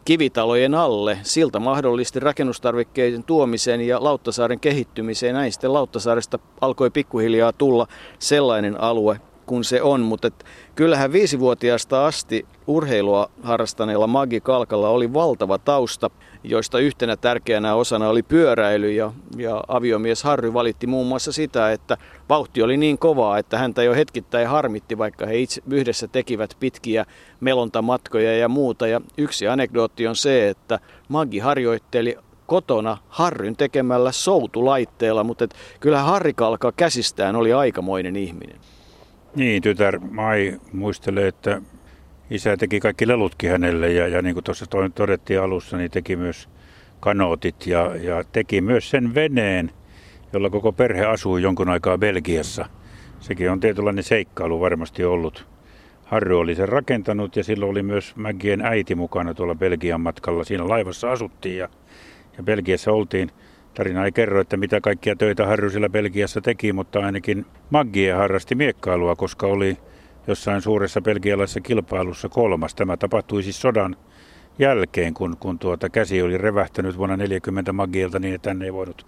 kivitalojen 0.05 0.75
alle. 0.75 1.19
Silta 1.23 1.61
mahdollisti 1.61 2.21
rakennustarvikkeiden 2.21 3.25
tuomisen 3.25 3.81
ja 3.81 4.05
Lauttasaaren 4.05 4.61
kehittymiseen. 4.61 5.35
Näin 5.35 5.53
sitten 5.53 5.73
Lauttasaaresta 5.73 6.39
alkoi 6.61 6.91
pikkuhiljaa 6.91 7.53
tulla 7.53 7.87
sellainen 8.19 8.81
alue 8.81 9.21
kuin 9.47 9.65
se 9.65 9.83
on, 9.83 10.01
mutta 10.01 10.29
et 10.29 10.45
kyllähän 10.75 11.13
viisivuotiaasta 11.13 12.07
asti 12.07 12.47
urheilua 12.67 13.31
harrastaneella 13.43 14.07
Magi 14.07 14.41
Kalkalla 14.41 14.89
oli 14.89 15.13
valtava 15.13 15.59
tausta 15.59 16.11
joista 16.45 16.79
yhtenä 16.79 17.17
tärkeänä 17.17 17.75
osana 17.75 18.09
oli 18.09 18.23
pyöräily 18.23 18.93
ja, 18.93 19.13
ja 19.37 19.65
aviomies 19.69 20.23
Harry 20.23 20.55
valitti 20.55 20.87
muun 20.87 21.07
muassa 21.07 21.33
sitä, 21.33 21.73
että 21.73 21.97
vauhti 22.29 22.63
oli 22.63 22.77
niin 22.77 22.99
kovaa, 22.99 23.39
että 23.39 23.59
häntä 23.59 23.83
jo 23.83 23.95
hetkittäin 23.95 24.49
harmitti, 24.49 24.99
vaikka 24.99 25.27
he 25.27 25.39
itse 25.39 25.63
yhdessä 25.71 26.09
tekivät 26.09 26.57
pitkiä 26.61 27.05
melontamatkoja 27.41 28.39
ja 28.39 28.49
muuta. 28.49 28.87
Ja 28.87 29.01
yksi 29.17 29.49
anekdootti 29.49 30.07
on 30.07 30.17
se, 30.17 30.49
että 30.49 30.79
Maggi 31.09 31.39
harjoitteli 31.39 32.17
kotona 32.47 32.99
Harryn 33.09 33.57
tekemällä 33.57 34.13
soutulaitteella, 34.13 35.25
mutta 35.25 35.45
et 35.45 35.55
kyllä 35.81 36.03
Harri 36.03 36.35
Kalka 36.35 36.73
käsistään 36.73 37.37
oli 37.37 37.53
aikamoinen 37.53 38.17
ihminen. 38.17 38.57
Niin, 39.35 39.63
tytär 39.63 39.99
Mai 39.99 40.61
muistelee, 40.73 41.29
että 41.29 41.63
isä 42.31 42.57
teki 42.57 42.81
kaikki 42.81 43.09
lelutkin 43.09 43.51
hänelle 43.51 43.93
ja, 43.93 44.09
ja 44.09 44.23
niin 44.23 44.35
kuin 44.35 44.45
tuossa 44.45 44.67
todettiin 44.95 45.41
alussa, 45.41 45.77
niin 45.77 45.91
teki 45.91 46.17
myös 46.17 46.49
kanootit 47.01 47.67
ja, 47.67 47.97
ja 47.97 48.25
teki 48.33 48.61
myös 48.61 48.91
sen 48.91 49.15
veneen, 49.15 49.71
jolla 50.33 50.51
koko 50.51 50.73
perhe 50.73 51.05
asui 51.05 51.43
jonkun 51.43 51.69
aikaa 51.69 51.99
Belgiassa. 51.99 52.67
Sekin 53.21 53.51
on 53.51 53.61
tietynlainen 53.61 54.05
seikkailu 54.05 54.61
varmasti 54.61 55.05
ollut. 55.05 55.47
Harry 56.05 56.39
oli 56.39 56.55
sen 56.55 56.69
rakentanut 56.69 57.37
ja 57.37 57.45
silloin 57.45 57.71
oli 57.71 57.83
myös 57.83 58.17
Mägien 58.17 58.61
äiti 58.61 58.95
mukana 58.95 59.35
tuolla 59.35 59.55
Belgian 59.55 60.01
matkalla. 60.01 60.45
Siinä 60.45 60.69
laivassa 60.69 61.13
asuttiin 61.13 61.59
ja, 61.59 61.69
ja 62.37 62.43
Belgiassa 62.43 62.93
oltiin. 62.93 63.31
Tarina 63.75 64.05
ei 64.05 64.13
kerro, 64.13 64.41
että 64.41 64.57
mitä 64.57 64.81
kaikkia 64.81 65.17
töitä 65.17 65.47
Harry 65.47 65.71
siellä 65.71 65.89
Belgiassa 65.89 66.41
teki, 66.41 66.73
mutta 66.73 67.01
ainakin 67.01 67.47
Maggie 67.71 68.13
harrasti 68.13 68.55
miekkailua, 68.55 69.17
koska 69.17 69.47
oli 69.47 69.77
jossain 70.27 70.63
suuressa 70.63 71.01
belgialaisessa 71.01 71.61
kilpailussa 71.61 72.29
kolmas. 72.29 72.75
Tämä 72.75 72.97
tapahtui 72.97 73.43
siis 73.43 73.61
sodan 73.61 73.97
jälkeen, 74.59 75.15
kun, 75.15 75.37
kun 75.41 75.59
tuota 75.59 75.89
käsi 75.89 76.23
oli 76.23 76.39
revähtänyt 76.39 76.99
vuonna 76.99 77.17
40 77.17 77.73
Magielta 77.73 78.19
niin, 78.19 78.35
että 78.35 78.51
hän 78.51 78.63
ei 78.63 78.73
voinut 78.73 79.07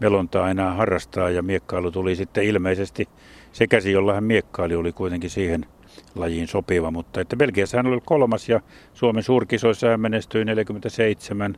melontaa 0.00 0.50
enää 0.50 0.74
harrastaa. 0.74 1.30
Ja 1.30 1.42
miekkailu 1.42 1.90
tuli 1.90 2.16
sitten 2.16 2.44
ilmeisesti. 2.44 3.08
Se 3.52 3.66
käsi, 3.66 3.92
jolla 3.92 4.14
hän 4.14 4.24
miekkaili, 4.24 4.74
oli 4.74 4.92
kuitenkin 4.92 5.30
siihen 5.30 5.66
lajiin 6.14 6.48
sopiva, 6.48 6.90
mutta 6.90 7.20
että 7.20 7.36
Belgiassa 7.36 7.76
hän 7.76 7.86
oli 7.86 8.00
kolmas 8.04 8.48
ja 8.48 8.60
Suomen 8.94 9.22
suurkisoissa 9.22 9.88
hän 9.88 10.00
menestyi 10.00 10.44
47, 10.44 11.54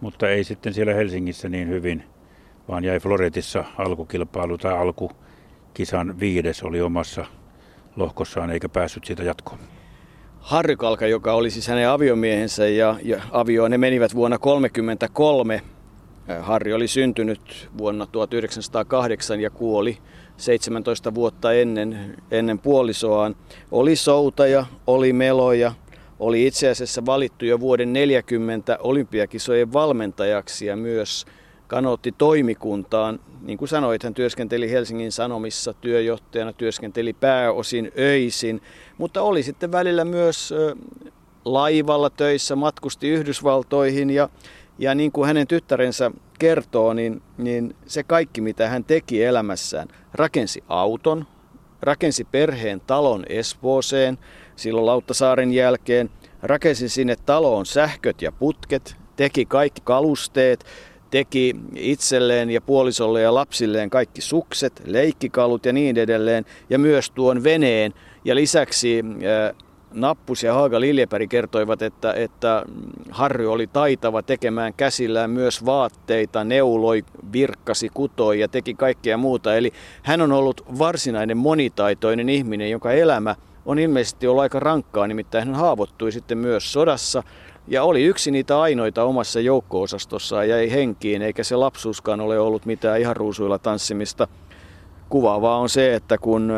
mutta 0.00 0.28
ei 0.28 0.44
sitten 0.44 0.74
siellä 0.74 0.94
Helsingissä 0.94 1.48
niin 1.48 1.68
hyvin, 1.68 2.04
vaan 2.68 2.84
jäi 2.84 3.00
Floretissa 3.00 3.64
alkukilpailu 3.78 4.58
tai 4.58 4.78
alkukisan 4.78 6.20
viides 6.20 6.62
oli 6.62 6.80
omassa 6.80 7.26
lohkossaan 7.96 8.50
eikä 8.50 8.68
päässyt 8.68 9.04
siitä 9.04 9.22
jatkoon. 9.22 9.58
Harry 10.40 10.76
Kalka, 10.76 11.06
joka 11.06 11.32
oli 11.32 11.50
siis 11.50 11.68
hänen 11.68 11.88
aviomiehensä 11.88 12.68
ja, 12.68 12.96
ja 13.02 13.22
avioon 13.30 13.70
ne 13.70 13.78
menivät 13.78 14.14
vuonna 14.14 14.38
1933. 14.38 15.62
Harri 16.40 16.72
oli 16.72 16.88
syntynyt 16.88 17.68
vuonna 17.78 18.06
1908 18.06 19.40
ja 19.40 19.50
kuoli 19.50 19.98
17 20.36 21.14
vuotta 21.14 21.52
ennen, 21.52 22.16
ennen 22.30 22.58
puolisoaan. 22.58 23.36
Oli 23.70 23.96
soutaja, 23.96 24.66
oli 24.86 25.12
meloja, 25.12 25.72
oli 26.18 26.46
itse 26.46 26.68
asiassa 26.68 27.06
valittu 27.06 27.44
jo 27.44 27.60
vuoden 27.60 27.92
40 27.92 28.78
olympiakisojen 28.80 29.72
valmentajaksi 29.72 30.66
ja 30.66 30.76
myös 30.76 31.26
kanootti 31.66 32.12
toimikuntaan. 32.18 33.20
Niin 33.42 33.58
kuin 33.58 33.68
sanoit, 33.68 34.02
hän 34.02 34.14
työskenteli 34.14 34.70
Helsingin 34.70 35.12
Sanomissa 35.12 35.74
työjohtajana, 35.74 36.52
työskenteli 36.52 37.12
pääosin 37.12 37.92
öisin, 37.98 38.62
mutta 38.98 39.22
oli 39.22 39.42
sitten 39.42 39.72
välillä 39.72 40.04
myös 40.04 40.54
laivalla 41.44 42.10
töissä, 42.10 42.56
matkusti 42.56 43.08
Yhdysvaltoihin 43.08 44.10
ja, 44.10 44.28
ja 44.78 44.94
niin 44.94 45.12
kuin 45.12 45.26
hänen 45.26 45.46
tyttärensä 45.46 46.10
kertoo, 46.38 46.92
niin, 46.92 47.22
niin 47.38 47.76
se 47.86 48.02
kaikki 48.02 48.40
mitä 48.40 48.68
hän 48.68 48.84
teki 48.84 49.24
elämässään, 49.24 49.88
rakensi 50.14 50.64
auton, 50.68 51.26
rakensi 51.82 52.24
perheen 52.24 52.80
talon 52.80 53.24
Espooseen 53.28 54.18
silloin 54.56 54.86
Lauttasaaren 54.86 55.52
jälkeen, 55.52 56.10
rakensi 56.42 56.88
sinne 56.88 57.16
taloon 57.26 57.66
sähköt 57.66 58.22
ja 58.22 58.32
putket, 58.32 58.96
teki 59.16 59.46
kaikki 59.46 59.80
kalusteet, 59.84 60.64
teki 61.10 61.56
itselleen 61.74 62.50
ja 62.50 62.60
puolisolle 62.60 63.20
ja 63.20 63.34
lapsilleen 63.34 63.90
kaikki 63.90 64.20
sukset, 64.20 64.82
leikkikalut 64.86 65.66
ja 65.66 65.72
niin 65.72 65.98
edelleen, 65.98 66.44
ja 66.70 66.78
myös 66.78 67.10
tuon 67.10 67.44
veneen. 67.44 67.94
Ja 68.24 68.34
lisäksi 68.34 69.04
Nappus 69.94 70.42
ja 70.42 70.54
Haaga 70.54 70.80
Liljepäri 70.80 71.28
kertoivat, 71.28 71.82
että, 71.82 72.12
että 72.12 72.62
Harry 73.10 73.46
oli 73.52 73.66
taitava 73.66 74.22
tekemään 74.22 74.74
käsillään 74.74 75.30
myös 75.30 75.64
vaatteita, 75.64 76.44
neuloi, 76.44 77.04
virkkasi, 77.32 77.88
kutoi 77.94 78.40
ja 78.40 78.48
teki 78.48 78.74
kaikkea 78.74 79.16
muuta. 79.16 79.56
Eli 79.56 79.72
hän 80.02 80.20
on 80.20 80.32
ollut 80.32 80.64
varsinainen 80.78 81.36
monitaitoinen 81.36 82.28
ihminen, 82.28 82.70
jonka 82.70 82.92
elämä 82.92 83.36
on 83.66 83.78
ilmeisesti 83.78 84.26
ollut 84.26 84.42
aika 84.42 84.60
rankkaa, 84.60 85.06
nimittäin 85.06 85.46
hän 85.46 85.56
haavoittui 85.56 86.12
sitten 86.12 86.38
myös 86.38 86.72
sodassa 86.72 87.22
ja 87.68 87.84
oli 87.84 88.04
yksi 88.04 88.30
niitä 88.30 88.60
ainoita 88.60 89.04
omassa 89.04 89.40
joukko-osastossaan 89.40 90.48
ja 90.48 90.58
ei 90.58 90.70
henkiin, 90.70 91.22
eikä 91.22 91.44
se 91.44 91.56
lapsuuskaan 91.56 92.20
ole 92.20 92.38
ollut 92.38 92.66
mitään 92.66 93.00
ihan 93.00 93.16
ruusuilla 93.16 93.58
tanssimista. 93.58 94.28
Kuvaavaa 95.08 95.58
on 95.58 95.68
se, 95.68 95.94
että 95.94 96.18
kun 96.18 96.52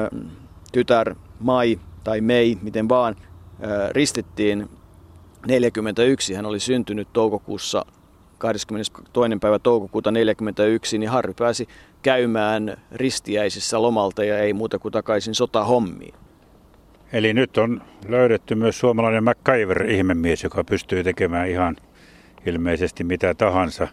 tytär 0.72 1.14
Mai 1.40 1.78
tai 2.04 2.20
Mei, 2.20 2.58
miten 2.62 2.88
vaan, 2.88 3.16
ristittiin 3.90 4.68
41, 5.46 6.34
hän 6.34 6.46
oli 6.46 6.60
syntynyt 6.60 7.08
toukokuussa 7.12 7.84
22. 8.38 9.38
päivä 9.40 9.58
toukokuuta 9.58 10.10
41, 10.10 10.98
niin 10.98 11.10
Harry 11.10 11.34
pääsi 11.38 11.68
käymään 12.02 12.76
ristiäisissä 12.92 13.82
lomalta 13.82 14.24
ja 14.24 14.38
ei 14.38 14.52
muuta 14.52 14.78
kuin 14.78 14.92
takaisin 14.92 15.34
sotahommiin. 15.34 16.14
Eli 17.12 17.34
nyt 17.34 17.58
on 17.58 17.82
löydetty 18.08 18.54
myös 18.54 18.78
suomalainen 18.78 19.24
MacGyver-ihmemies, 19.24 20.44
joka 20.44 20.64
pystyy 20.64 21.04
tekemään 21.04 21.48
ihan 21.48 21.76
ilmeisesti 22.46 23.04
mitä 23.04 23.34
tahansa 23.34 23.88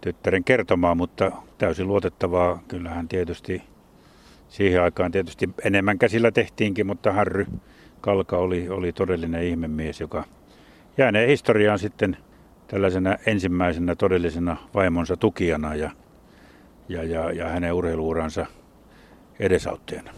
tyttären 0.00 0.44
kertomaan, 0.44 0.96
mutta 0.96 1.32
täysin 1.58 1.88
luotettavaa. 1.88 2.62
Kyllähän 2.68 3.08
tietysti 3.08 3.62
siihen 4.48 4.82
aikaan 4.82 5.12
tietysti 5.12 5.50
enemmän 5.64 5.98
käsillä 5.98 6.30
tehtiinkin, 6.30 6.86
mutta 6.86 7.12
Harry 7.12 7.46
Kalka 8.00 8.36
oli, 8.36 8.68
oli 8.68 8.92
todellinen 8.92 9.42
ihmemies, 9.42 10.00
joka 10.00 10.24
jäänee 10.98 11.26
historiaan 11.28 11.78
sitten 11.78 12.16
tällaisena 12.66 13.16
ensimmäisenä 13.26 13.94
todellisena 13.94 14.56
vaimonsa 14.74 15.16
tukijana 15.16 15.74
ja, 15.74 15.90
ja, 16.88 17.04
ja, 17.04 17.32
ja 17.32 17.48
hänen 17.48 17.72
urheiluuransa 17.72 18.46
edesauttajana. 19.40 20.10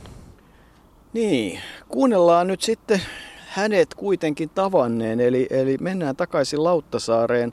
Niin, 1.13 1.61
kuunnellaan 1.89 2.47
nyt 2.47 2.63
sitten 2.63 3.01
hänet 3.49 3.95
kuitenkin 3.95 4.51
tavanneen, 4.51 5.21
eli, 5.21 5.47
eli 5.51 5.77
mennään 5.81 6.17
takaisin 6.17 6.65
Lauttasaareen 6.65 7.53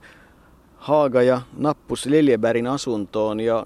Haaga 0.75 1.21
ja 1.21 1.41
Nappus 1.57 2.05
Liljebergin 2.05 2.67
asuntoon 2.67 3.39
ja 3.39 3.65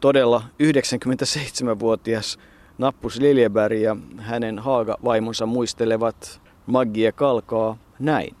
todella 0.00 0.42
97-vuotias 0.62 2.38
Nappus 2.78 3.20
Liljeberg 3.20 3.80
ja 3.80 3.96
hänen 4.18 4.58
Haaga-vaimonsa 4.58 5.46
muistelevat 5.46 6.40
Maggie 6.66 7.12
Kalkaa 7.12 7.78
näin. 7.98 8.36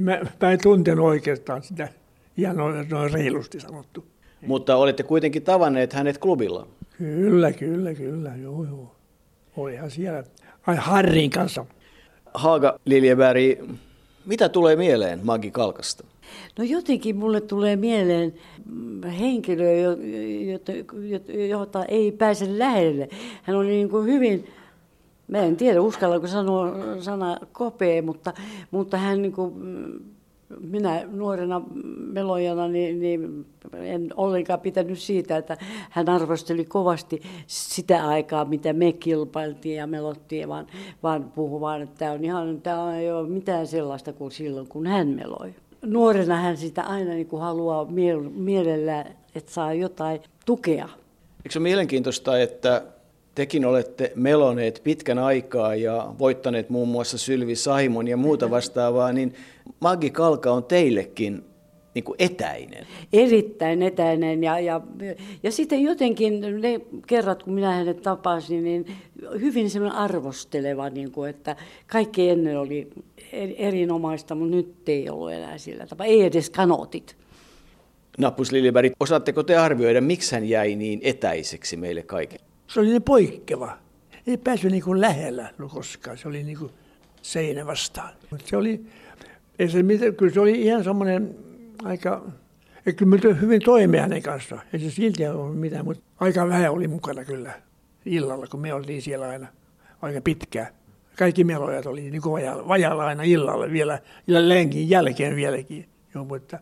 Mä, 0.00 0.20
mä 0.42 0.50
en 0.50 0.62
tuntenut 0.62 1.06
oikeastaan 1.06 1.62
sitä 1.62 1.88
ihan 2.36 2.56
noin, 2.56 2.88
noin 2.88 3.12
reilusti 3.12 3.60
sanottu. 3.60 4.04
Mutta 4.46 4.76
olette 4.76 5.02
kuitenkin 5.02 5.42
tavanneet 5.42 5.92
hänet 5.92 6.18
klubilla? 6.18 6.66
Kyllä, 6.98 7.52
kyllä, 7.52 7.94
kyllä, 7.94 8.36
joo, 8.36 8.64
joo. 8.64 8.99
Olihan 9.60 9.90
siellä 9.90 10.24
ai 10.66 10.76
Harrin 10.76 11.30
kanssa. 11.30 11.66
Haaga 12.34 12.78
Liljeberg, 12.84 13.58
mitä 14.26 14.48
tulee 14.48 14.76
mieleen 14.76 15.20
Magi 15.22 15.50
Kalkasta? 15.50 16.04
No 16.58 16.64
jotenkin 16.64 17.16
mulle 17.16 17.40
tulee 17.40 17.76
mieleen 17.76 18.34
henkilö, 19.20 19.70
jota, 20.52 20.72
jota 21.48 21.84
ei 21.84 22.12
pääse 22.12 22.58
lähelle. 22.58 23.08
Hän 23.42 23.56
oli 23.56 23.68
niin 23.68 23.88
kuin 23.88 24.06
hyvin, 24.06 24.48
mä 25.28 25.38
en 25.38 25.56
tiedä 25.56 25.80
uskallanko 25.80 26.26
sanoa 26.26 26.76
sana 27.00 27.38
kopea, 27.52 28.02
mutta, 28.02 28.32
mutta 28.70 28.96
hän 28.96 29.22
niin 29.22 29.32
kuin, 29.32 29.52
minä 30.60 31.06
nuorena 31.10 31.62
melojana 32.12 32.68
niin, 32.68 33.00
niin 33.00 33.46
en 33.74 34.08
ollenkaan 34.16 34.60
pitänyt 34.60 34.98
siitä, 34.98 35.36
että 35.36 35.56
hän 35.90 36.08
arvosteli 36.08 36.64
kovasti 36.64 37.22
sitä 37.46 38.08
aikaa, 38.08 38.44
mitä 38.44 38.72
me 38.72 38.92
kilpailtiin 38.92 39.76
ja 39.76 39.86
melottiin, 39.86 40.48
vaan, 40.48 40.66
vaan 41.02 41.24
puhui 41.24 41.60
vaan, 41.60 41.82
että 41.82 41.98
tämä 41.98 42.12
on 42.12 42.24
ihan, 42.24 42.60
tämä 42.60 42.98
ei 42.98 43.12
ole 43.12 43.28
mitään 43.28 43.66
sellaista 43.66 44.12
kuin 44.12 44.32
silloin, 44.32 44.68
kun 44.68 44.86
hän 44.86 45.08
meloi. 45.08 45.54
Nuorena 45.82 46.36
hän 46.36 46.56
sitä 46.56 46.82
aina 46.82 47.10
niin 47.10 47.26
kuin 47.26 47.42
haluaa 47.42 47.86
mielellä, 48.34 49.04
että 49.34 49.52
saa 49.52 49.72
jotain 49.72 50.20
tukea. 50.46 50.88
Eikö 51.38 51.52
se 51.52 51.58
ole 51.58 51.62
mielenkiintoista, 51.62 52.38
että 52.38 52.82
tekin 53.34 53.64
olette 53.64 54.12
meloneet 54.14 54.80
pitkän 54.84 55.18
aikaa 55.18 55.74
ja 55.74 56.14
voittaneet 56.18 56.70
muun 56.70 56.88
muassa 56.88 57.18
Sylvi 57.18 57.56
Saimon 57.56 58.08
ja 58.08 58.16
muuta 58.16 58.50
vastaavaa, 58.50 59.12
niin 59.12 59.34
Maggi 59.80 60.10
Kalka 60.10 60.52
on 60.52 60.64
teillekin 60.64 61.44
niin 61.94 62.04
kuin 62.04 62.16
etäinen. 62.18 62.86
Erittäin 63.12 63.82
etäinen 63.82 64.42
ja, 64.42 64.60
ja, 64.60 64.80
ja 65.42 65.52
sitten 65.52 65.82
jotenkin 65.82 66.40
ne 66.40 66.80
kerrat, 67.06 67.42
kun 67.42 67.54
minä 67.54 67.70
hänet 67.70 68.02
tapasin, 68.02 68.64
niin 68.64 68.86
hyvin 69.40 69.70
semmoinen 69.70 69.98
arvosteleva, 69.98 70.90
niin 70.90 71.12
kuin, 71.12 71.30
että 71.30 71.56
kaikki 71.86 72.30
ennen 72.30 72.58
oli 72.58 72.90
erinomaista, 73.56 74.34
mutta 74.34 74.56
nyt 74.56 74.88
ei 74.88 75.10
ollut 75.10 75.32
enää 75.32 75.58
sillä 75.58 75.86
tapaa, 75.86 76.06
ei 76.06 76.22
edes 76.22 76.50
kanotit. 76.50 77.16
Nappus 78.18 78.52
Liljeberg, 78.52 78.92
osaatteko 79.00 79.42
te 79.42 79.56
arvioida, 79.56 80.00
miksi 80.00 80.34
hän 80.34 80.48
jäi 80.48 80.76
niin 80.76 81.00
etäiseksi 81.02 81.76
meille 81.76 82.02
kaikille? 82.02 82.49
Se 82.74 82.80
oli 82.80 82.88
niin 82.88 83.02
poikkeava. 83.02 83.78
Ei 84.26 84.36
päässyt 84.36 84.70
niin 84.70 84.82
kuin 84.82 85.00
lähellä 85.00 85.50
koskaan. 85.68 86.18
Se 86.18 86.28
oli 86.28 86.42
niin 86.42 86.58
kuin 86.58 86.72
seinä 87.22 87.66
vastaan. 87.66 88.12
Mutta 88.30 88.48
se 88.48 88.56
oli, 88.56 88.86
ei 89.58 89.68
se, 89.68 89.82
kyllä 90.16 90.32
se 90.32 90.40
oli 90.40 90.62
ihan 90.62 90.84
semmoinen 90.84 91.36
aika, 91.84 92.24
että 92.86 92.92
kyllä 92.92 93.10
me 93.10 93.40
hyvin 93.40 93.62
toimia 93.64 94.02
hänen 94.02 94.22
kanssa. 94.22 94.58
Ei 94.72 94.80
se 94.80 94.90
silti 94.90 95.26
ollut 95.26 95.60
mitään, 95.60 95.84
mutta 95.84 96.02
aika 96.20 96.48
vähän 96.48 96.72
oli 96.72 96.88
mukana 96.88 97.24
kyllä 97.24 97.52
illalla, 98.04 98.46
kun 98.46 98.60
me 98.60 98.74
oltiin 98.74 99.02
siellä 99.02 99.28
aina 99.28 99.46
aika 100.02 100.20
pitkään. 100.20 100.66
Kaikki 101.18 101.44
melojat 101.44 101.86
oli 101.86 102.10
niin 102.10 102.22
kuin 102.22 102.32
vajalla, 102.32 102.68
vajalla 102.68 103.06
aina 103.06 103.22
illalla 103.22 103.70
vielä, 103.70 103.98
ja 104.26 104.48
lenkin 104.48 104.90
jälkeen 104.90 105.36
vieläkin. 105.36 105.88
Joo, 106.14 106.24
mutta 106.24 106.58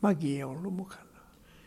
Magi 0.00 0.36
ei 0.36 0.44
ollut 0.44 0.74
mukana. 0.74 1.11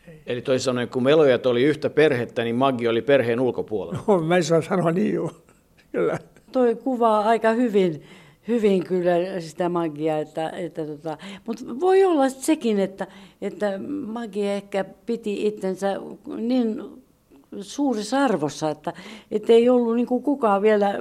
Ei. 0.08 0.20
Eli 0.26 0.42
toisin 0.42 0.64
sanoen, 0.64 0.88
kun 0.88 1.02
melojat 1.02 1.46
oli 1.46 1.62
yhtä 1.62 1.90
perhettä, 1.90 2.44
niin 2.44 2.56
Magi 2.56 2.88
oli 2.88 3.02
perheen 3.02 3.40
ulkopuolella. 3.40 4.04
No, 4.06 4.18
mä 4.18 4.36
en 4.36 4.44
saa 4.44 4.62
sanoa 4.62 4.90
niin, 4.90 5.14
joo. 5.14 5.30
Kyllä. 5.92 6.18
Toi 6.52 6.74
kuvaa 6.74 7.20
aika 7.20 7.52
hyvin 7.52 8.02
hyvin 8.48 8.84
kyllä 8.84 9.40
sitä 9.40 9.68
magiaa. 9.68 10.18
Että, 10.18 10.50
että 10.50 10.86
tota, 10.86 11.18
mutta 11.46 11.80
voi 11.80 12.04
olla 12.04 12.28
sekin, 12.28 12.80
että, 12.80 13.06
että 13.42 13.78
magia 14.06 14.54
ehkä 14.54 14.84
piti 15.06 15.46
itsensä 15.46 15.96
niin 16.36 16.82
suurissa 17.60 18.24
arvossa, 18.24 18.70
että, 18.70 18.92
että 19.30 19.52
ei 19.52 19.68
ollut 19.68 19.96
niin 19.96 20.06
kuin 20.06 20.22
kukaan 20.22 20.62
vielä 20.62 20.94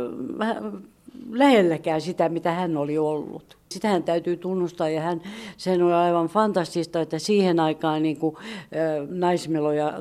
lähelläkään 1.31 2.01
sitä, 2.01 2.29
mitä 2.29 2.51
hän 2.51 2.77
oli 2.77 2.97
ollut. 2.97 3.57
Sitähän 3.75 4.03
täytyy 4.03 4.37
tunnustaa 4.37 4.89
ja 4.89 5.01
hän, 5.01 5.21
sen 5.57 5.83
oli 5.83 5.93
aivan 5.93 6.27
fantastista, 6.27 7.01
että 7.01 7.19
siihen 7.19 7.59
aikaan 7.59 8.03
niin 8.03 8.17
kuin, 8.17 8.35
naismeloja 9.09 9.93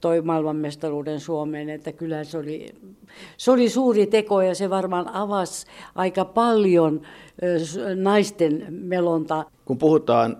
toi 0.00 0.20
maailmanmestaruuden 0.22 1.20
Suomeen, 1.20 1.68
että 1.70 1.92
kyllä 1.92 2.24
se 2.24 2.38
oli, 2.38 2.74
se 3.36 3.50
oli 3.50 3.68
suuri 3.68 4.06
teko 4.06 4.42
ja 4.42 4.54
se 4.54 4.70
varmaan 4.70 5.08
avasi 5.08 5.66
aika 5.94 6.24
paljon 6.24 7.00
naisten 7.94 8.66
melonta. 8.70 9.44
Kun 9.64 9.78
puhutaan 9.78 10.36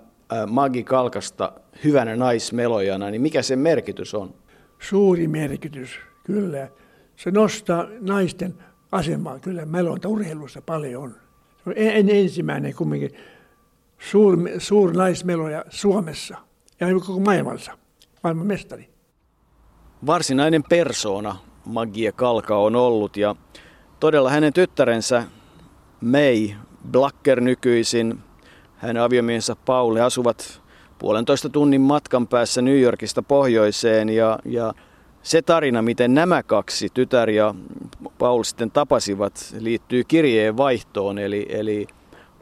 Magi 0.47 0.85
Kalkasta 0.85 1.53
hyvänä 1.85 2.17
naismelojana, 2.17 3.11
niin 3.11 3.23
mikä 3.23 3.43
sen 3.43 3.59
merkitys 3.59 4.15
on? 4.15 4.35
Suuri 4.79 5.29
merkitys, 5.29 5.91
kyllä. 6.25 6.69
Se 7.17 7.31
nostaa 7.31 7.87
naisten 8.01 8.55
asemaa 8.93 9.39
kyllä 9.39 9.67
melonta 9.67 10.09
urheilussa 10.09 10.63
paljon 10.63 11.03
on. 11.03 11.28
En, 11.77 12.11
ensimmäinen 12.11 12.75
kumminkin. 12.75 13.11
Suur, 14.59 14.97
naismeloja 14.97 15.65
Suomessa. 15.69 16.37
Ja 16.81 16.87
koko 16.95 17.21
maailmassa, 17.21 17.79
maailman 18.25 18.47
mestari. 18.47 18.89
Varsinainen 20.07 20.63
persoona 20.69 21.37
Magia 21.65 22.13
Kalka 22.13 22.57
on 22.57 22.77
ollut 22.77 23.17
ja 23.17 23.37
todella 24.01 24.31
hänen 24.31 24.53
tyttärensä 24.53 25.23
May 26.01 26.49
Blacker 26.91 27.41
nykyisin, 27.41 28.19
hänen 28.77 29.03
aviomiehensä 29.03 29.57
Pauli 29.65 30.01
asuvat 30.01 30.63
puolentoista 30.99 31.49
tunnin 31.49 31.81
matkan 31.81 32.29
päässä 32.29 32.63
New 32.63 32.81
Yorkista 32.81 33.23
pohjoiseen 33.23 34.09
ja, 34.09 34.39
ja 34.45 34.75
se 35.23 35.43
tarina, 35.43 35.83
miten 35.83 36.15
nämä 36.15 36.43
kaksi, 36.43 36.89
tytär 36.95 37.31
ja 37.31 37.55
Paul 38.19 38.43
sitten 38.43 38.71
tapasivat, 38.71 39.55
liittyy 39.59 40.05
kirjeen 40.05 40.57
vaihtoon. 40.57 41.19
Eli, 41.19 41.47
eli 41.49 41.87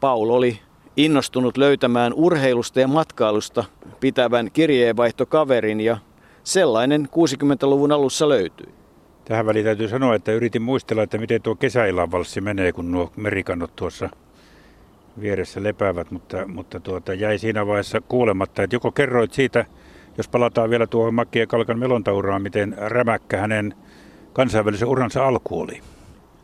Paul 0.01 0.31
oli 0.31 0.61
innostunut 0.97 1.57
löytämään 1.57 2.13
urheilusta 2.15 2.81
ja 2.81 2.89
matkailusta 2.89 3.65
pitävän 4.01 4.51
kirjeenvaihtokaverin 4.53 5.81
ja 5.81 5.99
sellainen 6.45 7.09
60-luvun 7.13 7.93
alussa 7.93 8.29
löytyi. 8.29 8.67
Tähän 9.25 9.47
väliin 9.47 9.65
täytyy 9.65 9.89
sanoa, 9.89 10.15
että 10.15 10.33
yritin 10.33 10.63
muistella, 10.63 11.03
että 11.03 11.19
miten 11.19 11.43
tuo 11.43 11.55
kesäillanvalssi 11.55 12.41
menee, 12.41 12.73
kun 12.73 12.93
nuo 12.93 13.13
merikannot 13.17 13.77
tuossa 13.77 14.11
vieressä 15.21 15.63
lepäävät, 15.63 16.11
mutta, 16.11 16.49
mutta 16.49 16.81
tuota, 16.81 17.15
jäi 17.15 17.39
siinä 17.39 17.67
vaiheessa 17.67 18.01
kuulematta, 18.01 18.63
että 18.63 18.77
joko 18.77 18.93
kerroit 18.93 19.33
siitä, 19.33 19.65
jos 20.17 20.29
palataan 20.29 20.71
vielä 20.71 20.87
tuohon 20.87 21.15
Makki 21.15 21.39
ja 21.39 21.47
Kalkan 21.47 21.79
melontauraan, 21.79 22.43
miten 22.43 22.75
rämäkkä 22.79 23.37
hänen 23.37 23.75
kansainvälisen 24.33 24.89
uransa 24.89 25.27
alku 25.27 25.61
oli. 25.61 25.81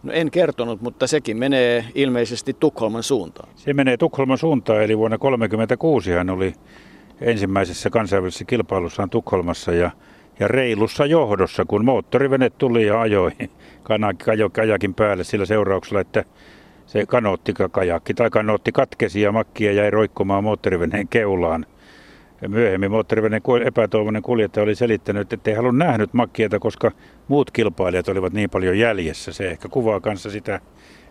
No 0.02 0.12
en 0.12 0.30
kertonut, 0.30 0.80
mutta 0.80 1.06
sekin 1.06 1.36
menee 1.36 1.84
ilmeisesti 1.94 2.56
Tukholman 2.60 3.02
suuntaan. 3.02 3.48
Se 3.56 3.74
menee 3.74 3.96
Tukholman 3.96 4.38
suuntaan, 4.38 4.82
eli 4.82 4.98
vuonna 4.98 5.18
1936 5.18 6.10
hän 6.10 6.30
oli 6.30 6.54
ensimmäisessä 7.20 7.90
kansainvälisessä 7.90 8.44
kilpailussaan 8.44 9.10
Tukholmassa 9.10 9.72
ja, 9.72 9.90
ja 10.40 10.48
reilussa 10.48 11.06
johdossa, 11.06 11.64
kun 11.64 11.84
moottorivene 11.84 12.50
tuli 12.50 12.86
ja 12.86 13.00
ajoi 13.00 13.30
kajakin 14.52 14.94
päälle 14.94 15.24
sillä 15.24 15.46
seurauksella, 15.46 16.00
että 16.00 16.24
se 16.86 17.06
kanootti 17.06 17.52
kajakki 17.72 18.14
tai 18.14 18.30
kanootti 18.30 18.72
katkesi 18.72 19.20
ja 19.20 19.32
makkia 19.32 19.72
jäi 19.72 19.90
roikkumaan 19.90 20.44
moottoriveneen 20.44 21.08
keulaan. 21.08 21.66
Myöhemmin 22.48 22.90
moottoriveneen 22.90 23.42
epätoivoinen 23.66 24.22
kuljettaja 24.22 24.64
oli 24.64 24.74
selittänyt, 24.74 25.32
että 25.32 25.50
ei 25.50 25.56
halua 25.56 25.72
nähnyt 25.72 26.14
makkieta, 26.14 26.58
koska 26.58 26.90
muut 27.28 27.50
kilpailijat 27.50 28.08
olivat 28.08 28.32
niin 28.32 28.50
paljon 28.50 28.78
jäljessä. 28.78 29.32
Se 29.32 29.50
ehkä 29.50 29.68
kuvaa 29.68 30.00
kanssa 30.00 30.30
sitä, 30.30 30.60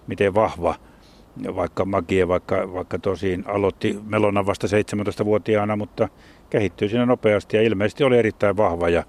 miten 0.08 0.34
vahva 0.34 0.76
vaikka 1.56 1.86
Magie, 1.86 2.28
vaikka, 2.28 2.74
vaikka 2.74 3.00
tosiin 3.00 3.44
aloitti 3.48 4.00
Melona 4.06 4.46
vasta 4.46 4.68
17-vuotiaana, 4.68 5.76
mutta 5.76 6.10
kehittyi 6.50 6.90
siinä 6.90 7.06
nopeasti 7.06 7.58
ja 7.58 7.64
ilmeisesti 7.64 8.04
oli 8.04 8.18
erittäin 8.18 8.58
vahva 8.58 8.90
ja 8.90 9.04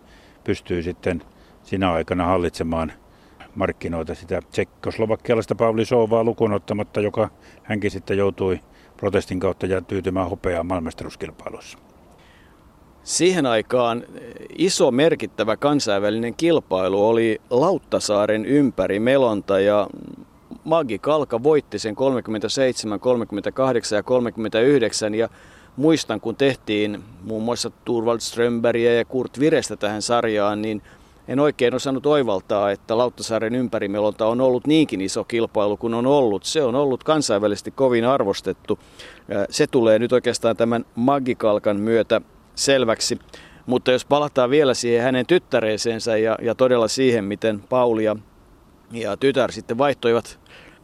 pystyi 0.44 0.82
sitten 0.82 1.22
sinä 1.62 1.92
aikana 1.92 2.24
hallitsemaan 2.24 2.92
markkinoita 3.54 4.14
sitä 4.14 4.40
tsekkoslovakkialaista 4.50 5.54
Pauli 5.54 5.84
Souvaa 5.84 6.24
lukuun 6.24 6.52
ottamatta, 6.52 7.00
joka 7.00 7.30
hänkin 7.62 7.90
sitten 7.90 8.18
joutui 8.18 8.60
protestin 8.96 9.40
kautta 9.40 9.66
ja 9.66 9.80
tyytymään 9.80 10.30
hopeaan 10.30 10.66
maailmastaruuskilpailussa. 10.66 11.91
Siihen 13.12 13.46
aikaan 13.46 14.04
iso 14.58 14.90
merkittävä 14.90 15.56
kansainvälinen 15.56 16.34
kilpailu 16.34 17.08
oli 17.08 17.40
Lauttasaaren 17.50 18.46
ympäri 18.46 19.00
melonta 19.00 19.60
ja 19.60 19.86
Maggi 20.64 20.98
Kalka 20.98 21.42
voitti 21.42 21.78
sen 21.78 21.94
37, 21.94 23.00
38 23.00 23.96
ja 23.96 24.02
39 24.02 25.14
ja 25.14 25.28
muistan 25.76 26.20
kun 26.20 26.36
tehtiin 26.36 27.02
muun 27.24 27.42
muassa 27.42 27.70
Turvald 27.84 28.20
Strömbergia 28.20 28.94
ja 28.94 29.04
Kurt 29.04 29.40
Virestä 29.40 29.76
tähän 29.76 30.02
sarjaan, 30.02 30.62
niin 30.62 30.82
en 31.28 31.40
oikein 31.40 31.74
osannut 31.74 32.06
oivaltaa, 32.06 32.70
että 32.70 32.98
Lauttasaaren 32.98 33.54
ympärimelonta 33.54 34.26
on 34.26 34.40
ollut 34.40 34.66
niinkin 34.66 35.00
iso 35.00 35.24
kilpailu 35.24 35.76
kuin 35.76 35.94
on 35.94 36.06
ollut. 36.06 36.44
Se 36.44 36.62
on 36.62 36.74
ollut 36.74 37.04
kansainvälisesti 37.04 37.70
kovin 37.70 38.04
arvostettu. 38.04 38.78
Se 39.50 39.66
tulee 39.66 39.98
nyt 39.98 40.12
oikeastaan 40.12 40.56
tämän 40.56 40.84
Maggikalkan 40.94 41.76
myötä 41.76 42.20
selväksi. 42.54 43.18
Mutta 43.66 43.92
jos 43.92 44.04
palataan 44.04 44.50
vielä 44.50 44.74
siihen 44.74 45.02
hänen 45.02 45.26
tyttäreeseensä 45.26 46.16
ja, 46.16 46.36
ja 46.42 46.54
todella 46.54 46.88
siihen, 46.88 47.24
miten 47.24 47.60
Pauli 47.60 48.04
ja, 48.04 48.16
ja 48.92 49.16
tytär 49.16 49.52
sitten 49.52 49.78
vaihtoivat, 49.78 50.40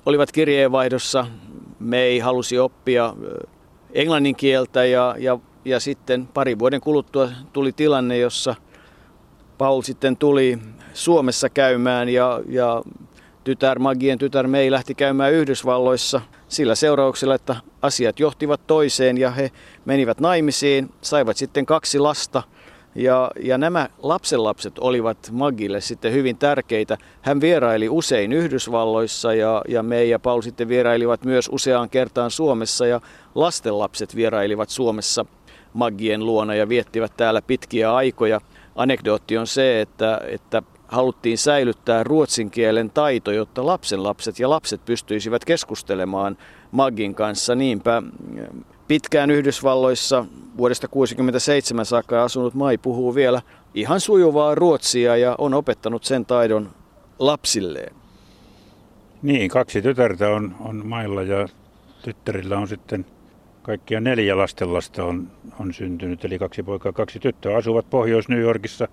olivat 0.06 0.32
kirjeenvaihdossa. 0.32 1.26
May 1.78 2.18
halusi 2.18 2.58
oppia 2.58 3.14
englannin 3.92 4.36
kieltä 4.36 4.84
ja, 4.84 5.14
ja, 5.18 5.38
ja 5.64 5.80
sitten 5.80 6.26
pari 6.26 6.58
vuoden 6.58 6.80
kuluttua 6.80 7.28
tuli 7.52 7.72
tilanne, 7.72 8.18
jossa 8.18 8.54
Paul 9.58 9.82
sitten 9.82 10.16
tuli 10.16 10.58
Suomessa 10.94 11.48
käymään 11.48 12.08
ja, 12.08 12.40
ja 12.48 12.82
tytär, 13.44 13.78
Magien 13.78 14.18
tytär 14.18 14.46
May 14.46 14.70
lähti 14.70 14.94
käymään 14.94 15.32
Yhdysvalloissa 15.32 16.20
sillä 16.48 16.74
seurauksella, 16.74 17.34
että 17.34 17.56
asiat 17.82 18.20
johtivat 18.20 18.66
toiseen 18.66 19.18
ja 19.18 19.30
he 19.30 19.50
menivät 19.84 20.20
naimisiin, 20.20 20.90
saivat 21.00 21.36
sitten 21.36 21.66
kaksi 21.66 21.98
lasta 21.98 22.42
ja, 22.94 23.30
ja 23.42 23.58
nämä 23.58 23.88
lapsenlapset 24.02 24.78
olivat 24.78 25.18
Magille 25.32 25.80
sitten 25.80 26.12
hyvin 26.12 26.38
tärkeitä. 26.38 26.96
Hän 27.22 27.40
vieraili 27.40 27.88
usein 27.88 28.32
Yhdysvalloissa 28.32 29.34
ja, 29.34 29.62
ja 29.68 29.82
me 29.82 30.04
ja 30.04 30.18
Paul 30.18 30.40
sitten 30.40 30.68
vierailivat 30.68 31.24
myös 31.24 31.48
useaan 31.52 31.90
kertaan 31.90 32.30
Suomessa 32.30 32.86
ja 32.86 33.00
lastenlapset 33.34 34.16
vierailivat 34.16 34.68
Suomessa 34.68 35.26
Maggien 35.72 36.26
luona 36.26 36.54
ja 36.54 36.68
viettivät 36.68 37.16
täällä 37.16 37.42
pitkiä 37.42 37.94
aikoja. 37.94 38.40
Anekdootti 38.76 39.38
on 39.38 39.46
se, 39.46 39.80
että, 39.80 40.20
että 40.28 40.62
haluttiin 40.88 41.38
säilyttää 41.38 42.04
ruotsin 42.04 42.50
kielen 42.50 42.90
taito, 42.90 43.32
jotta 43.32 43.66
lapsenlapset 43.66 44.38
ja 44.38 44.50
lapset 44.50 44.84
pystyisivät 44.84 45.44
keskustelemaan 45.44 46.36
Maggin 46.70 47.14
kanssa. 47.14 47.54
Niinpä 47.54 48.02
pitkään 48.88 49.30
Yhdysvalloissa 49.30 50.24
vuodesta 50.56 50.88
1967 50.88 51.86
saakka 51.86 52.24
asunut 52.24 52.54
Mai 52.54 52.78
puhuu 52.78 53.14
vielä 53.14 53.42
ihan 53.74 54.00
sujuvaa 54.00 54.54
ruotsia 54.54 55.16
ja 55.16 55.34
on 55.38 55.54
opettanut 55.54 56.04
sen 56.04 56.26
taidon 56.26 56.70
lapsilleen. 57.18 57.94
Niin, 59.22 59.50
kaksi 59.50 59.82
tytärtä 59.82 60.28
on, 60.28 60.54
on 60.60 60.86
Mailla 60.86 61.22
ja 61.22 61.48
tyttärillä 62.02 62.58
on 62.58 62.68
sitten 62.68 63.06
kaikkia 63.62 64.00
neljä 64.00 64.36
lastenlasta 64.36 65.04
on, 65.04 65.30
on 65.60 65.74
syntynyt, 65.74 66.24
eli 66.24 66.38
kaksi 66.38 66.62
poikaa, 66.62 66.92
kaksi 66.92 67.18
tyttöä. 67.18 67.56
Asuvat 67.56 67.90
Pohjois-New 67.90 68.40
Yorkissa, 68.40 68.88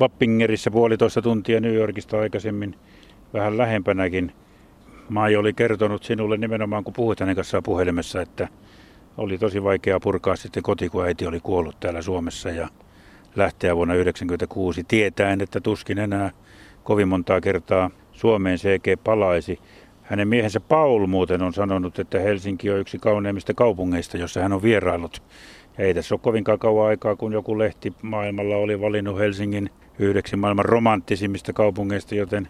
Wappingerissä 0.00 0.70
puolitoista 0.70 1.22
tuntia 1.22 1.60
New 1.60 1.74
Yorkista 1.74 2.20
aikaisemmin, 2.20 2.74
vähän 3.34 3.58
lähempänäkin. 3.58 4.32
Mai 5.08 5.36
oli 5.36 5.52
kertonut 5.52 6.02
sinulle 6.02 6.36
nimenomaan, 6.36 6.84
kun 6.84 6.92
puhuit 6.92 7.20
hänen 7.20 7.34
kanssaan 7.34 7.62
puhelimessa, 7.62 8.22
että 8.22 8.48
oli 9.16 9.38
tosi 9.38 9.62
vaikea 9.62 10.00
purkaa 10.00 10.36
sitten 10.36 10.62
koti, 10.62 10.88
kun 10.88 11.04
äiti 11.04 11.26
oli 11.26 11.40
kuollut 11.40 11.80
täällä 11.80 12.02
Suomessa 12.02 12.50
ja 12.50 12.68
lähteä 13.36 13.76
vuonna 13.76 13.94
1996 13.94 14.84
tietäen, 14.84 15.40
että 15.40 15.60
tuskin 15.60 15.98
enää 15.98 16.30
kovin 16.84 17.08
montaa 17.08 17.40
kertaa 17.40 17.90
Suomeen 18.12 18.58
CG 18.58 19.04
palaisi. 19.04 19.58
Hänen 20.02 20.28
miehensä 20.28 20.60
Paul 20.60 21.06
muuten 21.06 21.42
on 21.42 21.52
sanonut, 21.52 21.98
että 21.98 22.20
Helsinki 22.20 22.70
on 22.70 22.78
yksi 22.78 22.98
kauneimmista 22.98 23.54
kaupungeista, 23.54 24.16
jossa 24.16 24.42
hän 24.42 24.52
on 24.52 24.62
vierailut. 24.62 25.22
Ja 25.78 25.84
ei 25.84 25.94
tässä 25.94 26.14
ole 26.14 26.20
kovinkaan 26.22 26.58
kauan 26.58 26.88
aikaa, 26.88 27.16
kun 27.16 27.32
joku 27.32 27.58
lehti 27.58 27.92
maailmalla 28.02 28.56
oli 28.56 28.80
valinnut 28.80 29.18
Helsingin 29.18 29.70
yhdeksi 29.98 30.36
maailman 30.36 30.64
romanttisimmista 30.64 31.52
kaupungeista, 31.52 32.14
joten 32.14 32.48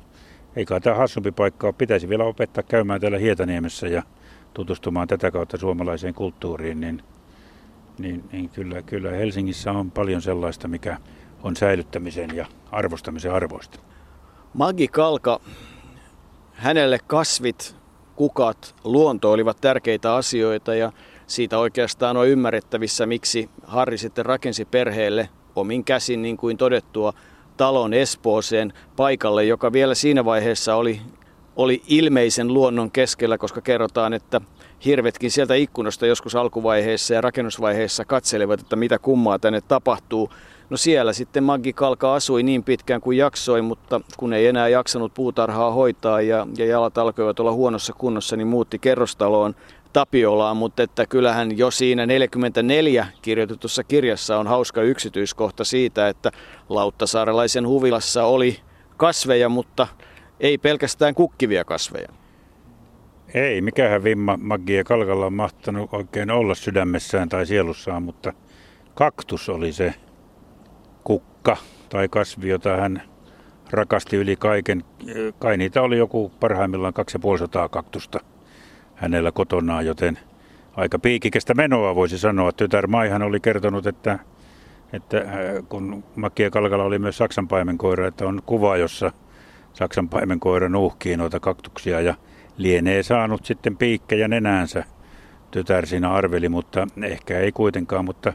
eikä 0.57 0.81
tämä 0.81 0.97
hassumpi 0.97 1.33
paikka 1.33 1.67
ole. 1.67 1.75
Pitäisi 1.79 2.09
vielä 2.09 2.25
opettaa 2.25 2.63
käymään 2.63 3.01
täällä 3.01 3.19
Hietaniemessä 3.19 3.89
ja 3.89 4.03
tutustumaan 4.55 5.09
tätä 5.09 5.31
kautta 5.31 5.57
suomalaiseen 5.57 6.15
kulttuuriin, 6.15 6.81
niin, 6.81 7.03
niin, 7.99 8.25
niin 8.33 8.49
kyllä, 8.49 8.83
kyllä 8.83 9.11
Helsingissä 9.11 9.73
on 9.73 9.91
paljon 9.91 10.23
sellaista, 10.23 10.69
mikä 10.69 10.97
on 11.43 11.57
säilyttämisen 11.57 12.37
ja 12.37 12.47
arvostamisen 12.73 13.33
arvoista. 13.33 13.79
Magi 14.55 14.89
Kalka, 14.89 15.41
hänelle 16.53 16.99
kasvit, 17.07 17.77
kukat, 18.17 18.75
luonto 18.85 19.33
olivat 19.33 19.61
tärkeitä 19.61 20.15
asioita 20.15 20.75
ja 20.75 20.93
siitä 21.27 21.59
oikeastaan 21.59 22.17
on 22.17 22.29
ymmärrettävissä, 22.29 23.07
miksi 23.07 23.51
Harri 23.65 23.99
sitten 23.99 24.27
rakensi 24.27 24.65
perheelle 24.65 25.29
omin 25.57 25.85
käsin, 25.85 26.23
niin 26.23 26.37
kuin 26.37 26.57
todettua, 26.57 27.13
talon 27.57 27.95
Espooseen 27.95 28.73
paikalle, 28.97 29.45
joka 29.45 29.73
vielä 29.73 29.95
siinä 29.95 30.25
vaiheessa 30.25 30.75
oli 30.75 31.01
oli 31.57 31.83
ilmeisen 31.89 32.55
luonnon 32.55 32.91
keskellä, 32.91 33.39
koska 33.39 33.61
kerrotaan, 33.61 34.13
että 34.13 34.41
hirvetkin 34.85 35.31
sieltä 35.31 35.55
ikkunasta 35.55 36.07
joskus 36.07 36.35
alkuvaiheessa 36.35 37.15
ja 37.15 37.21
rakennusvaiheessa 37.21 38.05
katselevat, 38.05 38.61
että 38.61 38.77
mitä 38.77 38.99
kummaa 38.99 39.39
tänne 39.39 39.61
tapahtuu. 39.61 40.31
No 40.71 40.77
siellä 40.77 41.13
sitten 41.13 41.45
Maggi 41.45 41.73
Kalka 41.73 42.15
asui 42.15 42.43
niin 42.43 42.65
pitkään 42.65 43.01
kuin 43.01 43.19
jaksoi, 43.19 43.63
mutta 43.63 44.01
kun 44.17 44.33
ei 44.33 44.47
enää 44.47 44.69
jaksanut 44.69 45.15
puutarhaa 45.15 45.73
hoitaa 45.73 46.21
ja, 46.21 46.47
ja 46.59 46.67
jalat 46.67 46.99
alkoivat 46.99 47.41
olla 47.41 47.53
huonossa 47.53 47.93
kunnossa, 47.93 48.37
niin 48.37 48.47
muutti 48.49 48.79
kerrostaloon 48.79 49.55
Tapiolaan, 49.97 50.57
mutta 50.57 50.83
että 50.83 51.07
kyllähän 51.07 51.59
jo 51.59 51.71
siinä 51.71 52.07
44 52.07 53.07
kirjoitetussa 53.23 53.85
kirjassa 53.85 54.39
on 54.39 54.47
hauska 54.47 54.83
yksityiskohta 54.83 55.65
siitä, 55.65 56.09
että 56.09 56.31
Lauttasaarelaisen 56.69 57.69
huvilassa 57.69 58.25
oli 58.25 58.61
kasveja, 58.97 59.49
mutta 59.49 59.87
ei 60.41 60.59
pelkästään 60.59 61.15
kukkivia 61.15 61.65
kasveja. 61.65 62.09
Ei, 63.35 63.61
mikähän 63.61 64.05
vimma 64.05 64.39
Maggie 64.41 64.85
Kalkalla 64.85 65.27
on 65.27 65.33
mahtanut 65.33 65.89
oikein 65.93 66.31
olla 66.31 66.55
sydämessään 66.55 67.29
tai 67.29 67.47
sielussaan, 67.47 68.03
mutta 68.03 68.33
kaktus 68.95 69.49
oli 69.49 69.73
se 69.73 69.95
kukka 71.05 71.57
tai 71.89 72.09
kasvi, 72.09 72.49
jota 72.49 72.77
hän 72.77 73.03
rakasti 73.71 74.17
yli 74.17 74.37
kaiken. 74.37 74.85
Kai 75.39 75.57
niitä 75.57 75.83
oli 75.83 75.99
joku 75.99 76.33
parhaimmillaan 76.41 76.95
2500 76.95 77.69
kaktusta 77.69 78.21
hänellä 78.97 79.33
kotonaan, 79.33 79.87
joten 79.87 80.19
aika 80.77 80.99
piikikästä 80.99 81.55
menoa 81.55 81.95
voisi 81.95 82.19
sanoa. 82.19 82.53
Tytär 82.53 82.87
Maihan 82.87 83.23
oli 83.23 83.41
kertonut, 83.41 83.87
että, 83.87 84.19
että 84.93 85.19
äh, 85.19 85.25
kun 85.69 86.05
Makia 86.17 86.51
Kalkalla 86.51 86.85
oli 86.85 86.99
myös 86.99 87.19
Saksan 87.19 87.49
paimenkoira, 87.49 88.07
että 88.07 88.27
on 88.27 88.43
kuva, 88.47 88.77
jossa– 88.77 89.13
Saksan 89.77 90.09
paimenkoiran 90.09 90.77
uhkiin 90.77 91.19
noita 91.19 91.41
kaktuksia 91.41 92.01
ja 92.01 92.15
lienee 92.57 93.03
saanut 93.03 93.45
sitten 93.45 93.77
piikkejä 93.77 94.29
nenäänsä. 94.29 94.85
Tytär 95.51 95.87
siinä 95.87 96.13
arveli, 96.13 96.49
mutta 96.49 96.87
ehkä 97.03 97.39
ei 97.39 97.53
kuitenkaan, 97.53 98.05
mutta 98.05 98.33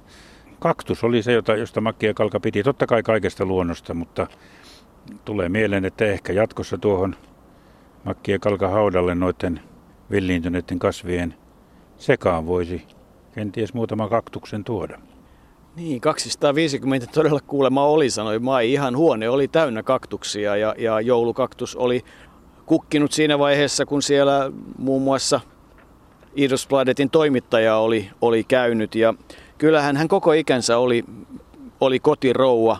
kaktus 0.60 1.04
oli 1.04 1.24
se, 1.24 1.32
jota, 1.32 1.56
josta 1.56 1.82
Makki 1.82 2.06
ja 2.06 2.13
Kalka 2.13 2.39
piti. 2.39 2.63
Totta 2.63 2.88
kai 2.88 3.04
kaikesta 3.04 3.45
luonnosta, 3.45 3.93
mutta 3.93 4.28
tulee 5.26 5.50
mieleen, 5.50 5.86
että 5.86 6.06
ehkä 6.06 6.34
jatkossa 6.34 6.78
tuohon 6.78 7.15
Makki 8.04 8.32
ja 8.32 8.39
Kalka 8.39 8.67
haudalle 8.67 9.15
noiden 9.15 9.62
villiintyneiden 10.12 10.80
kasvien 10.80 11.34
sekaan 11.97 12.47
voisi 12.47 12.88
kenties 13.36 13.74
muutama 13.74 14.10
kaktuksen 14.10 14.63
tuoda. 14.63 15.00
Niin, 15.76 16.02
250 16.02 17.08
todella 17.13 17.39
kuulema 17.47 17.86
oli, 17.86 18.10
sanoi 18.10 18.39
Mai. 18.39 18.74
Ihan 18.74 18.97
huone 18.97 19.30
oli 19.30 19.47
täynnä 19.47 19.84
kaktuksia 19.84 20.56
ja, 20.56 20.76
ja 20.78 21.02
joulukaktus 21.02 21.76
oli 21.76 22.02
kukkinut 22.65 23.12
siinä 23.12 23.39
vaiheessa, 23.39 23.86
kun 23.86 24.02
siellä 24.02 24.52
muun 24.78 25.02
muassa 25.02 25.39
Idrottsbladetin 26.36 27.10
toimittaja 27.10 27.78
oli, 27.78 28.10
oli 28.21 28.43
käynyt. 28.43 28.95
Ja 28.95 29.13
kyllähän 29.58 29.97
hän 29.97 30.08
koko 30.08 30.34
ikänsä 30.34 30.78
oli, 30.78 31.04
oli 31.82 32.00
kotirouva 32.00 32.78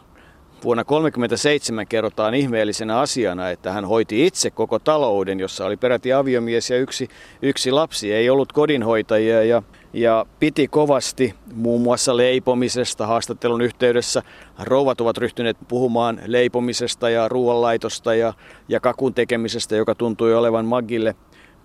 Vuonna 0.64 0.84
1937 0.84 1.88
kerrotaan 1.88 2.34
ihmeellisenä 2.34 3.00
asiana, 3.00 3.50
että 3.50 3.72
hän 3.72 3.86
hoiti 3.86 4.26
itse 4.26 4.52
koko 4.52 4.80
talouden, 4.80 5.40
jossa 5.40 5.66
oli 5.66 5.78
peräti 5.78 6.14
aviomies 6.14 6.70
ja 6.70 6.78
yksi, 6.78 7.08
yksi 7.42 7.72
lapsi. 7.72 8.14
Ei 8.14 8.30
ollut 8.30 8.54
kodinhoitajia 8.54 9.44
ja, 9.44 9.64
ja 9.94 10.26
piti 10.40 10.68
kovasti 10.68 11.36
muun 11.54 11.82
muassa 11.82 12.18
leipomisesta. 12.18 13.08
Haastattelun 13.08 13.62
yhteydessä 13.62 14.24
rouvat 14.60 15.02
ovat 15.02 15.18
ryhtyneet 15.18 15.58
puhumaan 15.68 16.22
leipomisesta 16.26 17.10
ja 17.10 17.28
ruoanlaitosta 17.28 18.16
ja, 18.16 18.34
ja 18.70 18.80
kakun 18.80 19.14
tekemisestä, 19.14 19.76
joka 19.76 19.96
tuntui 19.96 20.34
olevan 20.34 20.66
Magille 20.66 21.16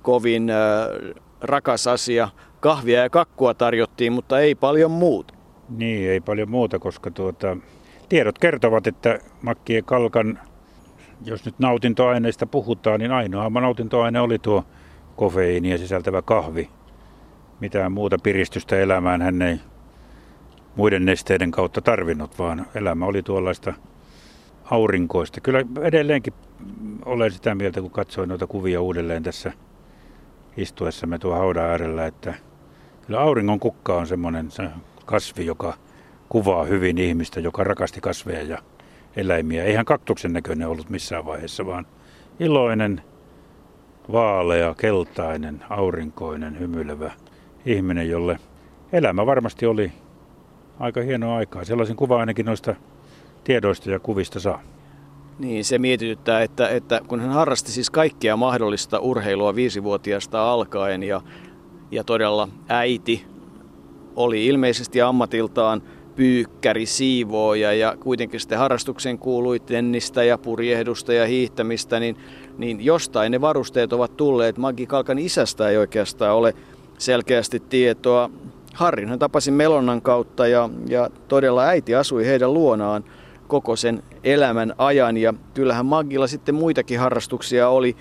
kovin 0.03 0.51
äh, 0.51 0.57
rakas 1.41 1.87
asia. 1.87 2.29
Kahvia 2.61 3.03
ja 3.03 3.11
kakkua 3.11 3.55
tarjottiin, 3.55 4.13
mutta 4.13 4.41
ei 4.41 4.55
paljon 4.55 4.91
muuta. 4.91 5.35
Niin, 5.69 6.11
ei 6.11 6.21
paljon 6.21 6.51
muuta, 6.51 6.79
koska 6.79 7.11
tuota, 7.11 7.57
tiedot 8.09 8.39
kertovat, 8.39 8.87
että 8.87 9.19
makkien 9.43 9.85
kalkan, 9.85 10.39
jos 11.25 11.45
nyt 11.45 11.59
nautintoaineista 11.59 12.47
puhutaan, 12.47 13.01
niin 13.01 13.13
ainoa 13.13 13.51
nautintoaine 13.51 14.21
oli 14.21 14.39
tuo 14.39 14.65
kofeiinia 15.17 15.79
sisältävä 15.79 16.23
kahvi. 16.23 16.71
Mitään 17.61 17.93
muuta 17.93 18.17
piristystä 18.23 18.77
elämään 18.77 19.23
hän 19.23 19.43
ei 19.43 19.61
muiden 20.77 21.05
nesteiden 21.05 21.51
kautta 21.51 21.81
tarvinnut, 21.81 22.39
vaan 22.39 22.67
elämä 22.75 23.07
oli 23.07 23.23
tuollaista 23.23 23.73
aurinkoista. 24.71 25.41
Kyllä 25.41 25.65
edelleenkin 25.83 26.35
olen 27.05 27.33
sitä 27.33 27.55
mieltä, 27.55 27.81
kun 27.81 27.91
katsoin 27.91 28.29
noita 28.29 28.47
kuvia 28.47 28.81
uudelleen 28.81 29.23
tässä 29.23 29.53
istuessamme 30.57 31.19
tuo 31.19 31.35
haudan 31.35 31.65
äärellä, 31.65 32.07
että 32.07 32.35
kyllä 33.07 33.21
auringon 33.21 33.61
kukka 33.61 33.97
on 33.97 34.07
semmoinen 34.07 34.49
kasvi, 35.07 35.47
joka 35.47 35.75
kuvaa 36.29 36.65
hyvin 36.65 36.99
ihmistä, 36.99 37.41
joka 37.41 37.65
rakasti 37.65 38.01
kasveja 38.01 38.43
ja 38.43 38.59
eläimiä. 39.17 39.65
Eihän 39.65 39.85
kaktuksen 39.85 40.33
näköinen 40.33 40.69
ollut 40.69 40.91
missään 40.91 41.27
vaiheessa, 41.27 41.67
vaan 41.67 41.87
iloinen, 42.41 43.03
vaalea, 44.13 44.75
keltainen, 44.75 45.65
aurinkoinen, 45.71 46.59
hymyilevä 46.59 47.13
ihminen, 47.67 48.09
jolle 48.09 48.39
elämä 48.93 49.27
varmasti 49.27 49.67
oli 49.67 49.93
aika 50.79 51.01
hienoa 51.01 51.37
aikaa. 51.37 51.65
Sellaisen 51.65 51.97
kuva 51.97 52.21
ainakin 52.21 52.47
noista 52.47 52.75
tiedoista 53.45 53.91
ja 53.91 53.99
kuvista 53.99 54.41
saa. 54.41 54.63
Niin, 55.39 55.65
se 55.65 55.79
mietityttää, 55.79 56.43
että, 56.43 56.69
että 56.69 57.01
kun 57.09 57.21
hän 57.21 57.31
harrasti 57.31 57.73
siis 57.73 57.91
kaikkea 57.91 58.37
mahdollista 58.37 58.99
urheilua 58.99 59.55
viisivuotiaasta 59.55 60.53
alkaen 60.53 61.03
ja, 61.03 61.21
ja 61.91 62.05
todella 62.05 62.49
äiti 62.69 63.27
oli 64.17 64.47
ilmeisesti 64.47 65.01
ammatiltaan– 65.01 65.83
pyykkäri, 66.17 66.87
siivooja 66.87 67.73
ja 67.73 67.97
kuitenkin 68.01 68.41
sitten 68.41 68.59
harrastukseen 68.59 69.19
kuului 69.19 69.61
tennistä 69.61 70.25
ja 70.25 70.39
purjehdusta 70.39 71.13
ja 71.13 71.27
hiihtämistä, 71.27 72.01
niin, 72.01 72.17
niin 72.59 72.85
jostain 72.85 73.33
ne 73.33 73.41
varusteet 73.41 73.93
ovat 73.93 74.17
tulleet. 74.17 74.59
Maggi 74.59 74.87
Kalkan 74.87 75.19
isästä 75.19 75.69
ei 75.69 75.77
oikeastaan 75.77 76.37
ole 76.37 76.55
selkeästi 76.99 77.61
tietoa. 77.61 78.31
Harrin 78.75 79.09
hän 79.09 79.19
tapasi 79.19 79.51
Melonnan 79.51 80.03
kautta 80.03 80.47
ja, 80.47 80.71
ja 80.89 81.11
todella 81.29 81.63
äiti 81.63 81.95
asui 81.95 82.27
heidän 82.27 82.55
luonaan 82.55 83.05
koko 83.49 83.77
sen 83.77 84.03
elämän 84.25 84.75
ajan. 84.79 85.17
Ja 85.17 85.35
kyllähän 85.55 85.87
Maggilla 85.87 86.27
sitten 86.27 86.55
muitakin 86.55 87.01
harrastuksia 87.01 87.69
oli. 87.69 87.97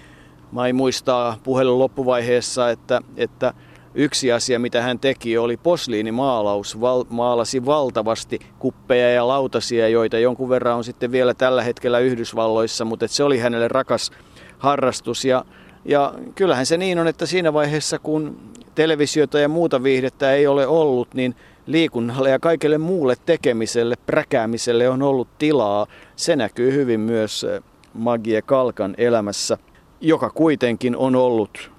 Mai 0.52 0.74
muistaa 0.74 1.38
puhelun 1.44 1.80
loppuvaiheessa, 1.80 2.70
että, 2.70 3.02
että 3.18 3.54
Yksi 3.98 4.32
asia, 4.32 4.60
mitä 4.60 4.82
hän 4.82 5.00
teki, 5.00 5.38
oli 5.38 5.58
posliinimaalaus. 5.58 6.82
Val- 6.82 7.06
maalasi 7.10 7.66
valtavasti 7.66 8.40
kuppeja 8.60 9.10
ja 9.10 9.28
lautasia, 9.28 9.88
joita 9.88 10.20
jonkun 10.20 10.50
verran 10.50 10.78
on 10.78 10.84
sitten 10.84 11.12
vielä 11.12 11.34
tällä 11.34 11.64
hetkellä 11.64 12.00
Yhdysvalloissa, 12.00 12.86
mutta 12.86 13.08
se 13.08 13.24
oli 13.24 13.38
hänelle 13.38 13.68
rakas 13.68 14.12
harrastus. 14.58 15.26
Ja, 15.26 15.46
ja 15.86 16.14
kyllähän 16.36 16.66
se 16.66 16.78
niin 16.78 17.00
on, 17.00 17.08
että 17.08 17.26
siinä 17.26 17.54
vaiheessa, 17.54 18.00
kun 18.00 18.38
televisiota 18.76 19.40
ja 19.40 19.50
muuta 19.50 19.84
viihdettä 19.84 20.34
ei 20.34 20.48
ole 20.48 20.68
ollut, 20.68 21.14
niin 21.14 21.36
liikunnalle 21.66 22.30
ja 22.30 22.40
kaikelle 22.40 22.78
muulle 22.78 23.16
tekemiselle, 23.26 23.96
präkäämiselle 24.06 24.90
on 24.90 25.02
ollut 25.02 25.28
tilaa. 25.38 25.88
Se 26.16 26.36
näkyy 26.36 26.74
hyvin 26.74 27.00
myös 27.00 27.46
Magie 27.94 28.42
Kalkan 28.42 28.96
elämässä, 28.98 29.58
joka 30.02 30.30
kuitenkin 30.30 30.96
on 30.96 31.16
ollut 31.16 31.75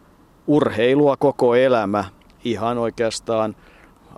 urheilua 0.47 1.17
koko 1.17 1.55
elämä 1.55 2.05
ihan 2.45 2.79
oikeastaan 2.79 3.57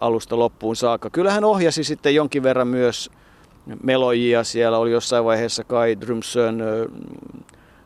alusta 0.01 0.39
loppuun 0.39 0.77
saakka. 0.77 1.11
Kyllä 1.11 1.33
hän 1.33 1.45
ohjasi 1.45 1.85
sitten 1.85 2.15
jonkin 2.15 2.43
verran 2.43 2.69
myös 2.69 3.11
melojia. 3.83 4.45
Siellä 4.45 4.79
oli 4.79 4.91
jossain 4.91 5.25
vaiheessa 5.25 5.65
Kai 5.65 6.01
Drumsön 6.01 6.63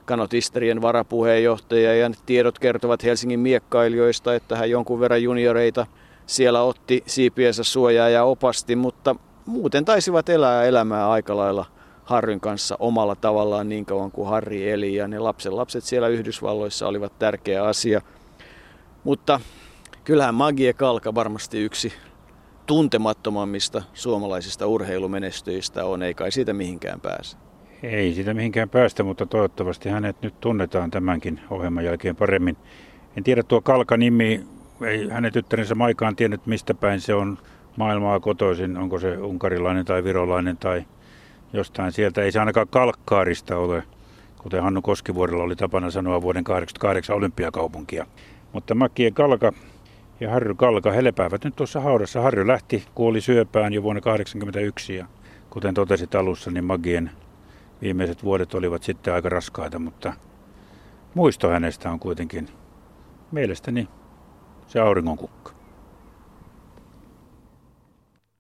kanotisterien 0.05 0.83
varapuheenjohtaja 0.83 1.95
ja 1.95 2.11
tiedot 2.27 2.59
kertovat 2.59 3.05
Helsingin 3.05 3.41
miekkailijoista, 3.41 4.35
että 4.35 4.57
hän 4.57 4.71
jonkun 4.71 5.01
verran 5.01 5.23
junioreita 5.23 5.87
siellä 6.27 6.63
otti 6.63 7.03
siipiensä 7.07 7.65
suojaa 7.65 8.09
ja 8.09 8.25
opasti, 8.25 8.77
mutta 8.77 9.17
muuten 9.47 9.85
taisivat 9.85 10.29
elää 10.29 10.65
elämää 10.65 11.11
aika 11.11 11.37
lailla 11.37 11.67
Harryn 12.05 12.41
kanssa 12.41 12.77
omalla 12.79 13.15
tavallaan 13.15 13.69
niin 13.69 13.87
kauan 13.87 14.11
kuin 14.11 14.29
Harri 14.29 14.71
eli 14.71 14.95
ja 14.95 15.09
ne 15.09 15.19
lapsen 15.19 15.57
lapset 15.57 15.85
siellä 15.85 16.09
Yhdysvalloissa 16.09 16.89
olivat 16.89 17.19
tärkeä 17.19 17.65
asia. 17.65 18.01
Mutta 19.05 19.41
kyllähän 20.05 20.35
Magie 20.35 20.73
Kalka 20.73 21.15
varmasti 21.15 21.59
yksi 21.65 21.93
tuntemattomammista 22.67 23.83
suomalaisista 23.95 24.67
urheilumenestyjistä 24.67 25.85
on, 25.85 26.03
ei 26.03 26.15
kai 26.15 26.33
siitä 26.33 26.53
mihinkään 26.53 27.01
pääse. 27.01 27.37
Ei 27.83 28.15
siitä 28.15 28.35
mihinkään 28.35 28.69
päästä, 28.69 29.03
mutta 29.03 29.27
toivottavasti 29.27 29.89
hänet 29.89 30.23
nyt 30.23 30.41
tunnetaan 30.41 30.91
tämänkin 30.91 31.41
ohjelman 31.51 31.85
jälkeen 31.85 32.17
paremmin. 32.17 32.57
En 33.17 33.25
tiedä 33.25 33.43
tuo 33.43 33.61
Kalka-nimi, 33.61 34.47
ei 34.87 35.09
hänen 35.09 35.33
tyttärensä 35.33 35.75
Maikaan 35.75 36.17
tiennyt 36.17 36.47
mistä 36.47 36.75
päin 36.75 37.01
se 37.01 37.15
on 37.15 37.39
maailmaa 37.77 38.21
kotoisin, 38.21 38.77
onko 38.77 38.99
se 38.99 39.19
unkarilainen 39.19 39.85
tai 39.85 40.05
virolainen 40.05 40.57
tai 40.57 40.85
jostain 41.53 41.93
sieltä. 41.93 42.23
Ei 42.23 42.33
se 42.33 42.41
ainakaan 42.41 42.69
Kalkkaarista 42.69 43.57
ole, 43.57 43.83
kuten 44.39 44.63
Hannu 44.63 44.83
Koskivuorella 44.83 45.43
oli 45.43 45.57
tapana 45.57 45.91
sanoa 45.91 46.23
vuoden 46.23 46.45
1988 46.45 47.17
olympiakaupunkia. 47.17 48.07
Mutta 48.53 48.75
Makie 48.75 49.11
Kalka 49.11 49.53
ja 50.21 50.31
Harry 50.31 50.55
Kalka, 50.55 50.93
he 50.93 51.05
lepäävät 51.05 51.45
nyt 51.45 51.57
tuossa 51.57 51.81
haudassa. 51.81 52.21
Harry 52.21 52.47
lähti, 52.47 52.85
kuoli 52.95 53.21
syöpään 53.21 53.73
jo 53.73 53.83
vuonna 53.83 54.01
1981 54.01 54.95
ja 54.97 55.07
kuten 55.51 55.75
totesit 55.75 56.15
alussa, 56.15 56.51
niin 56.51 56.65
Magien 56.65 57.11
viimeiset 57.83 58.25
vuodet 58.25 58.55
olivat 58.55 58.83
sitten 58.83 59.15
aika 59.15 59.29
raskaita, 59.29 59.79
mutta 59.79 60.13
muisto 61.15 61.49
hänestä 61.49 61.91
on 61.91 62.01
kuitenkin 62.01 62.49
mielestäni 63.33 63.89
se 64.67 64.81
auringonkukka. 64.81 65.42